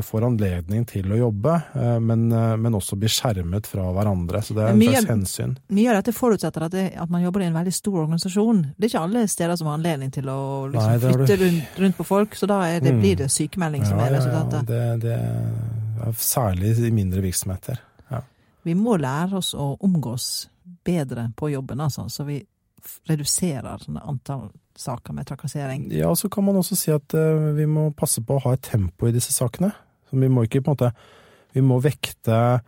får 0.03 0.25
anledning 0.27 0.85
til 0.87 1.05
å 1.13 1.17
jobbe, 1.19 1.63
eh, 1.75 1.99
men, 2.01 2.33
eh, 2.33 2.57
men 2.57 2.73
også 2.75 2.97
blir 2.99 3.09
skjermet 3.09 3.67
fra 3.67 3.83
hverandre. 3.95 4.43
Så 4.43 4.55
det 4.55 4.65
er 4.65 4.69
en 4.73 4.79
mye- 4.79 4.93
slags 4.99 5.07
hensyn. 5.09 5.57
Mye 5.71 5.91
av 5.91 6.03
dette 6.03 6.13
forutsetter 6.17 6.63
at, 6.67 6.73
det, 6.73 6.97
at 6.97 7.09
man 7.11 7.23
jobber 7.23 7.41
i 7.43 7.47
en 7.47 7.55
veldig 7.55 7.73
stor 7.73 8.01
organisasjon. 8.07 8.63
Det 8.79 8.85
er 8.85 8.99
ikke 8.99 9.05
alle 9.05 9.27
steder 9.29 9.57
som 9.57 9.67
har 9.69 9.79
anledning 9.79 10.11
til 10.13 10.25
å 10.25 10.71
liksom, 10.73 10.91
Nei, 10.91 10.99
flytte 10.99 11.39
rundt, 11.45 11.79
rundt 11.79 11.97
på 11.97 12.05
folk, 12.07 12.35
så 12.35 12.47
da 12.51 12.63
er 12.67 12.81
det, 12.81 12.93
Mm. 12.95 13.01
blir 13.01 13.17
det 13.17 13.29
sykemelding 13.31 13.87
som 13.87 13.99
er 14.01 14.11
resultatet. 14.19 14.67
det, 14.67 15.01
det 15.01 15.13
er 15.13 16.13
særlig 16.13 16.79
i 16.79 16.91
mindre 16.91 17.23
virksomheter. 17.23 17.79
Vi 18.63 18.75
må 18.75 18.99
lære 19.01 19.33
oss 19.39 19.55
å 19.55 19.79
omgås 19.81 20.47
bedre 20.85 21.33
på 21.35 21.49
jobben, 21.51 21.79
altså, 21.81 22.05
så 22.11 22.27
vi 22.27 22.45
reduserer 23.09 23.87
antall 24.01 24.49
saker 24.79 25.15
med 25.17 25.29
trakassering. 25.29 25.89
Ja, 25.93 26.09
og 26.11 26.19
så 26.19 26.31
kan 26.33 26.47
man 26.47 26.59
også 26.61 26.79
si 26.79 26.93
at 26.95 27.15
uh, 27.17 27.51
vi 27.57 27.67
må 27.69 27.91
passe 27.97 28.23
på 28.25 28.37
å 28.37 28.45
ha 28.47 28.55
et 28.57 28.65
tempo 28.71 29.09
i 29.09 29.15
disse 29.15 29.35
sakene. 29.35 29.73
Så 30.11 30.21
vi 30.21 30.31
må 30.33 30.47
ikke 30.47 30.63
på 30.65 30.73
en 30.73 30.79
måte 30.79 30.93
Vi 31.51 31.63
må 31.67 31.81
vekte 31.83 32.61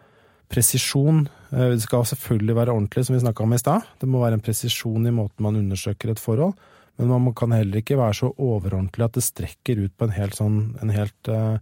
presisjon. 0.50 1.28
Uh, 1.52 1.72
Det 1.72 1.82
skal 1.86 2.04
selvfølgelig 2.10 2.58
være 2.58 2.74
ordentlig, 2.74 3.06
som 3.06 3.16
vi 3.16 3.22
snakka 3.22 3.44
om 3.44 3.54
i 3.54 3.62
stad. 3.62 3.88
Det 4.00 4.08
må 4.10 4.20
være 4.22 4.40
en 4.40 4.44
presisjon 4.44 5.06
i 5.06 5.14
måten 5.14 5.46
man 5.46 5.56
undersøker 5.56 6.12
et 6.12 6.22
forhold. 6.22 6.54
Men 6.96 7.08
man 7.08 7.34
kan 7.34 7.52
heller 7.52 7.80
ikke 7.80 7.96
være 7.96 8.14
så 8.14 8.34
overordentlig 8.36 9.06
at 9.06 9.16
det 9.16 9.24
strekker 9.24 9.80
ut 9.86 9.96
på 9.96 10.06
en 10.06 10.16
helt 10.16 10.36
sånn 10.36 10.58
en 10.82 10.92
helt 10.92 11.28
eh, 11.32 11.56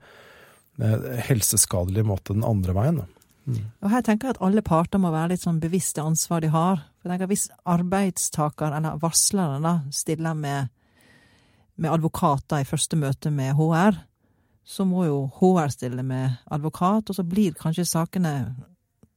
helseskadelig 1.29 2.03
måte 2.09 2.35
den 2.35 2.45
andre 2.45 2.75
veien. 2.75 2.99
Da. 2.99 3.07
Og 3.83 3.93
her 3.93 4.03
tenker 4.05 4.29
jeg 4.29 4.37
at 4.37 4.43
alle 4.45 4.63
parter 4.67 5.01
må 5.03 5.13
være 5.15 5.35
litt 5.35 5.45
sånn 5.45 5.61
bevisst 5.63 5.97
det 5.97 6.05
ansvaret 6.05 6.49
de 6.49 6.55
har. 6.55 6.83
For 7.01 7.09
jeg 7.09 7.17
tenker 7.17 7.31
Hvis 7.33 7.49
arbeidstaker, 7.65 8.77
eller 8.77 9.01
varsleren, 9.01 9.65
da, 9.65 9.75
stiller 9.95 10.37
med, 10.37 10.69
med 11.81 11.95
advokater 11.95 12.61
i 12.61 12.69
første 12.69 12.99
møte 13.01 13.33
med 13.33 13.57
HR, 13.57 14.03
så 14.71 14.85
må 14.87 15.07
jo 15.09 15.23
HR 15.41 15.73
stille 15.73 16.05
med 16.07 16.37
advokat, 16.53 17.09
og 17.09 17.17
så 17.17 17.25
blir 17.27 17.57
kanskje 17.59 17.89
sakene 17.89 18.35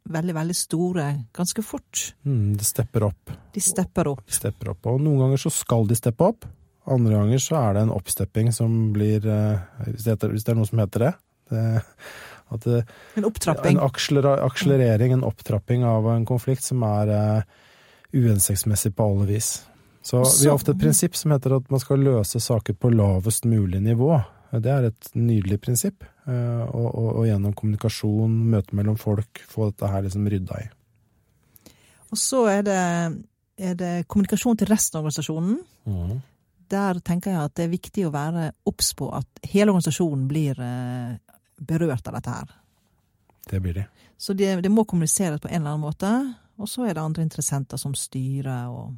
veldig, 0.09 0.35
veldig 0.35 0.55
store 0.55 1.05
ganske 1.35 1.63
fort. 1.63 2.13
Mm, 2.23 2.55
det 2.57 2.65
stepper 2.67 3.05
opp. 3.09 3.35
De 3.53 3.61
stepper 3.63 4.09
opp. 4.11 4.23
Stepper 4.31 4.73
opp. 4.73 4.87
Og 4.91 5.03
noen 5.03 5.21
ganger 5.25 5.43
så 5.43 5.51
skal 5.53 5.87
de 5.87 5.99
steppe 5.99 6.31
opp. 6.31 6.47
Andre 6.89 7.15
ganger 7.15 7.39
så 7.39 7.59
er 7.59 7.75
det 7.77 7.85
en 7.85 7.93
oppstepping 7.95 8.49
som 8.51 8.73
blir 8.95 9.23
eh, 9.23 9.61
Hvis 9.87 10.03
det, 10.03 10.17
heter, 10.17 10.33
hvis 10.33 10.43
det 10.43 10.51
er 10.51 10.57
noe 10.59 10.67
som 10.67 10.81
heter 10.83 11.05
det. 11.05 11.11
det 11.53 11.67
at 12.53 12.65
det, 12.67 12.81
En 13.17 13.27
opptrapping. 13.29 13.77
En 13.77 13.85
akselera- 13.85 14.39
akselerering, 14.43 15.13
en 15.15 15.23
opptrapping 15.23 15.85
av 15.87 16.09
en 16.11 16.25
konflikt 16.27 16.65
som 16.65 16.83
er 16.85 17.13
uh, 17.13 17.61
uhensiktsmessig 18.13 18.93
på 18.95 19.09
alle 19.09 19.27
vis. 19.29 19.51
Så 20.03 20.23
vi 20.41 20.47
har 20.49 20.55
ofte 20.57 20.73
et 20.73 20.81
prinsipp 20.81 21.15
som 21.15 21.31
heter 21.31 21.57
at 21.57 21.69
man 21.71 21.81
skal 21.81 22.01
løse 22.03 22.39
saker 22.43 22.75
på 22.75 22.91
lavest 22.91 23.45
mulig 23.47 23.79
nivå. 23.81 24.17
Det 24.51 24.69
er 24.69 24.89
et 24.89 25.09
nydelig 25.15 25.61
prinsipp. 25.63 26.03
Og, 26.27 26.87
og, 26.87 27.07
og 27.19 27.25
gjennom 27.27 27.55
kommunikasjon, 27.57 28.35
møte 28.51 28.75
mellom 28.77 28.97
folk, 28.99 29.41
få 29.49 29.71
dette 29.71 29.89
her 29.91 30.05
liksom 30.05 30.27
rydda 30.31 30.59
i. 30.59 30.67
Og 32.13 32.19
så 32.19 32.43
er 32.51 32.61
det, 32.67 32.81
er 33.57 33.79
det 33.79 33.93
kommunikasjon 34.11 34.59
til 34.59 34.69
resten 34.69 34.99
av 34.99 35.07
organisasjonen. 35.07 35.57
Der 36.73 36.99
tenker 37.05 37.33
jeg 37.33 37.47
at 37.47 37.55
det 37.57 37.65
er 37.65 37.73
viktig 37.73 38.05
å 38.07 38.13
være 38.13 38.51
obs 38.69 38.93
på 38.97 39.09
at 39.15 39.47
hele 39.49 39.73
organisasjonen 39.73 40.27
blir 40.29 40.59
eh, 40.63 41.17
berørt 41.63 42.07
av 42.09 42.19
dette 42.19 42.37
her. 42.37 42.53
Det 43.49 43.59
blir 43.63 43.79
de. 43.81 43.87
Så 44.17 44.35
det, 44.37 44.53
det 44.63 44.71
må 44.71 44.85
kommuniseres 44.87 45.41
på 45.41 45.49
en 45.49 45.59
eller 45.59 45.73
annen 45.73 45.87
måte. 45.87 46.11
Og 46.61 46.67
så 46.69 46.85
er 46.85 46.93
det 46.93 47.01
andre 47.03 47.23
interessenter 47.25 47.77
som 47.81 47.95
styrer 47.97 48.67
og 48.69 48.93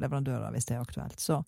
leverandører, 0.00 0.50
hvis 0.52 0.66
det 0.68 0.74
er 0.76 0.82
aktuelt. 0.82 1.20
Så, 1.22 1.38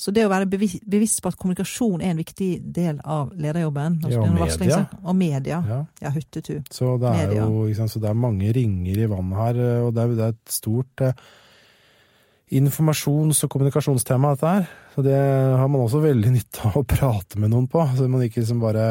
så 0.00 0.12
det 0.16 0.24
å 0.26 0.30
være 0.32 0.48
bevi- 0.50 0.80
bevisst 0.88 1.20
på 1.22 1.28
at 1.30 1.36
kommunikasjon 1.38 2.00
er 2.02 2.14
en 2.14 2.22
viktig 2.22 2.48
del 2.74 2.98
av 3.04 3.34
lederjobben 3.36 3.98
altså 4.00 4.16
Ja, 4.16 4.24
og 4.24 4.40
media. 4.40 4.78
Og 5.04 5.16
media. 5.20 5.60
Ja. 5.68 5.80
Ja, 6.06 6.12
hyttetu. 6.14 6.56
Så 6.72 6.94
det 7.02 7.10
er 7.12 7.28
Media. 7.28 7.44
jo 7.44 7.68
sant, 7.76 7.92
så 7.92 8.00
det 8.02 8.08
er 8.10 8.18
mange 8.18 8.50
ringer 8.56 9.04
i 9.04 9.06
vannet 9.12 9.38
her, 9.44 9.60
eh, 9.66 9.84
og 9.84 9.94
det 9.94 10.02
er, 10.06 10.16
det 10.16 10.26
er 10.30 10.34
et 10.38 10.56
stort 10.56 11.04
eh, 11.06 11.12
informasjons- 12.60 13.44
og 13.46 13.52
kommunikasjonstema, 13.52 14.32
dette 14.34 14.54
her. 14.56 14.68
Så 14.96 15.04
det 15.06 15.14
har 15.60 15.68
man 15.70 15.84
også 15.84 16.00
veldig 16.02 16.32
nytte 16.38 16.66
av 16.72 16.80
å 16.80 16.86
prate 16.88 17.38
med 17.38 17.52
noen 17.52 17.68
på, 17.70 17.84
så 17.96 18.08
man 18.10 18.24
ikke 18.26 18.42
liksom 18.42 18.58
bare 18.64 18.88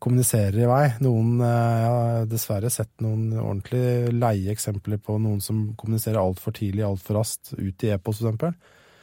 kommuniserer 0.00 0.58
i 0.64 0.68
vei. 0.68 0.84
Noen 1.04 1.40
eh, 1.44 1.76
Jeg 1.80 1.92
har 1.92 2.26
dessverre 2.30 2.70
sett 2.72 2.92
noen 3.04 3.30
ordentlig 3.36 4.12
leie 4.16 4.52
eksempler 4.54 5.00
på 5.04 5.18
noen 5.20 5.40
som 5.44 5.70
kommuniserer 5.78 6.20
altfor 6.20 6.56
tidlig, 6.56 6.84
altfor 6.86 7.20
raskt, 7.20 7.54
ut 7.58 7.84
i 7.86 7.92
e-post, 7.94 8.24
eksempel. 8.24 8.56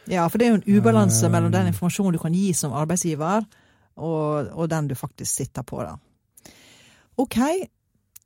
Ja, 0.08 0.28
for 0.32 0.40
det 0.40 0.48
er 0.48 0.54
jo 0.54 0.60
en 0.62 0.78
ubalanse 0.80 1.26
Eh. 1.28 1.32
mellom 1.32 1.52
den 1.52 1.68
informasjonen 1.72 2.16
du 2.16 2.20
kan 2.20 2.34
gi 2.34 2.54
som 2.54 2.74
arbeidsgiver, 2.74 3.46
og, 3.98 4.52
og 4.54 4.70
den 4.70 4.88
du 4.88 4.96
faktisk 4.96 5.32
sitter 5.32 5.66
på, 5.68 5.82
da. 5.84 5.98
Ok, 7.18 7.38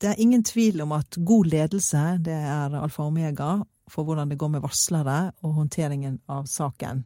det 0.02 0.10
er 0.10 0.20
ingen 0.20 0.44
tvil 0.44 0.82
om 0.82 0.92
at 0.92 1.18
god 1.26 1.46
ledelse 1.46 2.18
det 2.26 2.34
er 2.36 2.76
alfa 2.76 3.04
og 3.04 3.14
omega 3.14 3.64
for 3.92 4.04
hvordan 4.04 4.30
det 4.30 4.38
går 4.40 4.52
med 4.56 4.64
varslere 4.64 5.32
og 5.44 5.54
håndteringen 5.54 6.20
av 6.30 6.46
saken. 6.46 7.06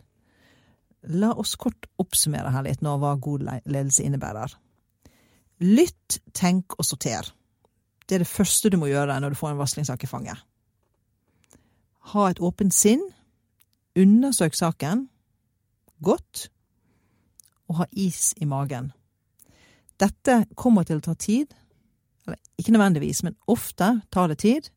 La 1.13 1.32
oss 1.38 1.56
kort 1.56 1.86
oppsummere 2.01 2.51
her 2.51 2.65
litt 2.65 2.82
nå 2.82 2.95
hva 2.97 3.15
god 3.21 3.45
ledelse 3.65 4.04
innebærer. 4.04 4.56
Lytt, 5.63 6.20
tenk 6.36 6.76
og 6.80 6.86
sorter. 6.86 7.30
Det 8.06 8.18
er 8.18 8.24
det 8.26 8.30
første 8.30 8.70
du 8.70 8.78
må 8.78 8.89
gjøre 8.91 9.15
når 9.22 9.34
du 9.34 9.39
får 9.39 9.54
en 9.54 9.62
varslingssak 9.62 10.04
i 10.04 10.10
fanget. 10.10 10.41
Ha 12.12 12.28
et 12.30 12.41
åpent 12.44 12.74
sinn, 12.76 13.02
undersøk 13.96 14.54
saken 14.58 15.08
godt, 16.04 16.50
og 17.72 17.80
ha 17.80 17.88
is 17.91 18.34
i 18.38 18.46
magen. 18.46 18.91
Dette 19.98 20.44
kommer 20.60 20.86
til 20.86 21.00
å 21.00 21.06
ta 21.06 21.15
tid, 21.18 21.54
eller 22.28 22.38
ikke 22.60 22.76
nødvendigvis, 22.76 23.24
men 23.24 23.38
ofte 23.48 24.02
tar 24.12 24.30
det 24.30 24.41
tid, 24.44 24.70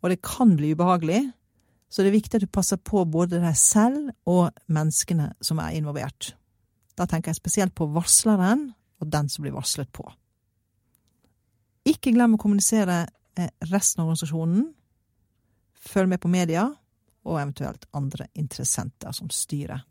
og 0.00 0.12
det 0.12 0.22
kan 0.24 0.54
bli 0.56 0.72
ubehagelig, 0.72 1.24
så 1.90 2.02
det 2.02 2.12
er 2.12 2.20
viktig 2.20 2.38
at 2.38 2.46
du 2.46 2.52
passer 2.54 2.78
på 2.78 3.02
både 3.04 3.40
deg 3.42 3.56
selv 3.58 4.12
og 4.30 4.54
menneskene 4.70 5.32
som 5.42 5.58
er 5.58 5.74
involvert. 5.76 6.36
Da 6.94 7.08
tenker 7.10 7.34
jeg 7.34 7.40
spesielt 7.40 7.74
på 7.74 7.88
varsleren 7.90 8.70
og 9.00 9.08
den 9.12 9.28
som 9.32 9.44
blir 9.44 9.56
varslet 9.56 9.90
på. 9.92 10.04
Ikke 11.88 12.12
glem 12.12 12.36
å 12.36 12.40
kommunisere 12.40 13.02
eh, 13.38 13.50
resten 13.72 14.02
av 14.02 14.10
organisasjonen. 14.10 14.66
Følg 15.80 16.12
med 16.12 16.20
på 16.20 16.30
media, 16.32 16.68
og 17.24 17.38
eventuelt 17.40 17.86
andre 17.96 18.28
interessenter 18.34 19.12
som 19.16 19.30
styrer. 19.32 19.84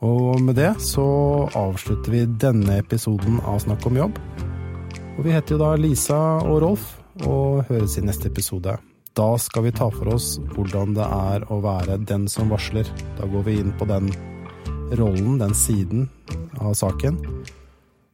Og 0.00 0.40
med 0.40 0.56
det 0.56 0.72
så 0.80 1.04
avslutter 1.58 2.14
vi 2.14 2.22
denne 2.40 2.78
episoden 2.80 3.40
av 3.44 3.60
Snakk 3.60 3.84
om 3.90 3.98
jobb. 4.00 4.20
Og 5.18 5.26
vi 5.26 5.34
heter 5.34 5.54
jo 5.54 5.60
da 5.60 5.74
Lisa 5.76 6.20
og 6.40 6.62
Rolf, 6.64 6.86
og 7.26 7.66
høres 7.68 7.98
i 8.00 8.04
neste 8.06 8.30
episode. 8.30 8.78
Da 9.18 9.28
skal 9.42 9.66
vi 9.66 9.74
ta 9.76 9.90
for 9.92 10.14
oss 10.14 10.38
hvordan 10.54 10.94
det 10.96 11.04
er 11.04 11.44
å 11.52 11.58
være 11.60 11.98
den 12.08 12.28
som 12.32 12.48
varsler. 12.48 12.88
Da 13.18 13.28
går 13.28 13.44
vi 13.50 13.58
inn 13.60 13.74
på 13.76 13.88
den 13.90 14.08
rollen, 14.98 15.38
den 15.38 15.54
siden 15.54 16.08
av 16.58 16.74
saken. 16.74 17.18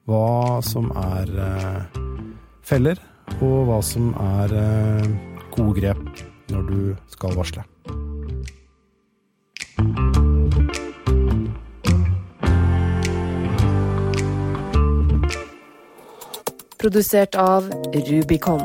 Hva 0.06 0.60
som 0.62 0.90
er 0.94 1.32
eh, 1.42 2.00
feller, 2.66 3.00
og 3.40 3.66
hva 3.68 3.80
som 3.82 4.12
er 4.38 4.54
eh, 4.60 5.08
gode 5.54 5.80
grep 5.80 6.22
når 6.52 6.68
du 6.70 6.80
skal 7.10 7.34
varsle. 7.38 7.66
Produsert 16.76 17.34
av 17.34 17.66
Rubicon. 18.06 18.62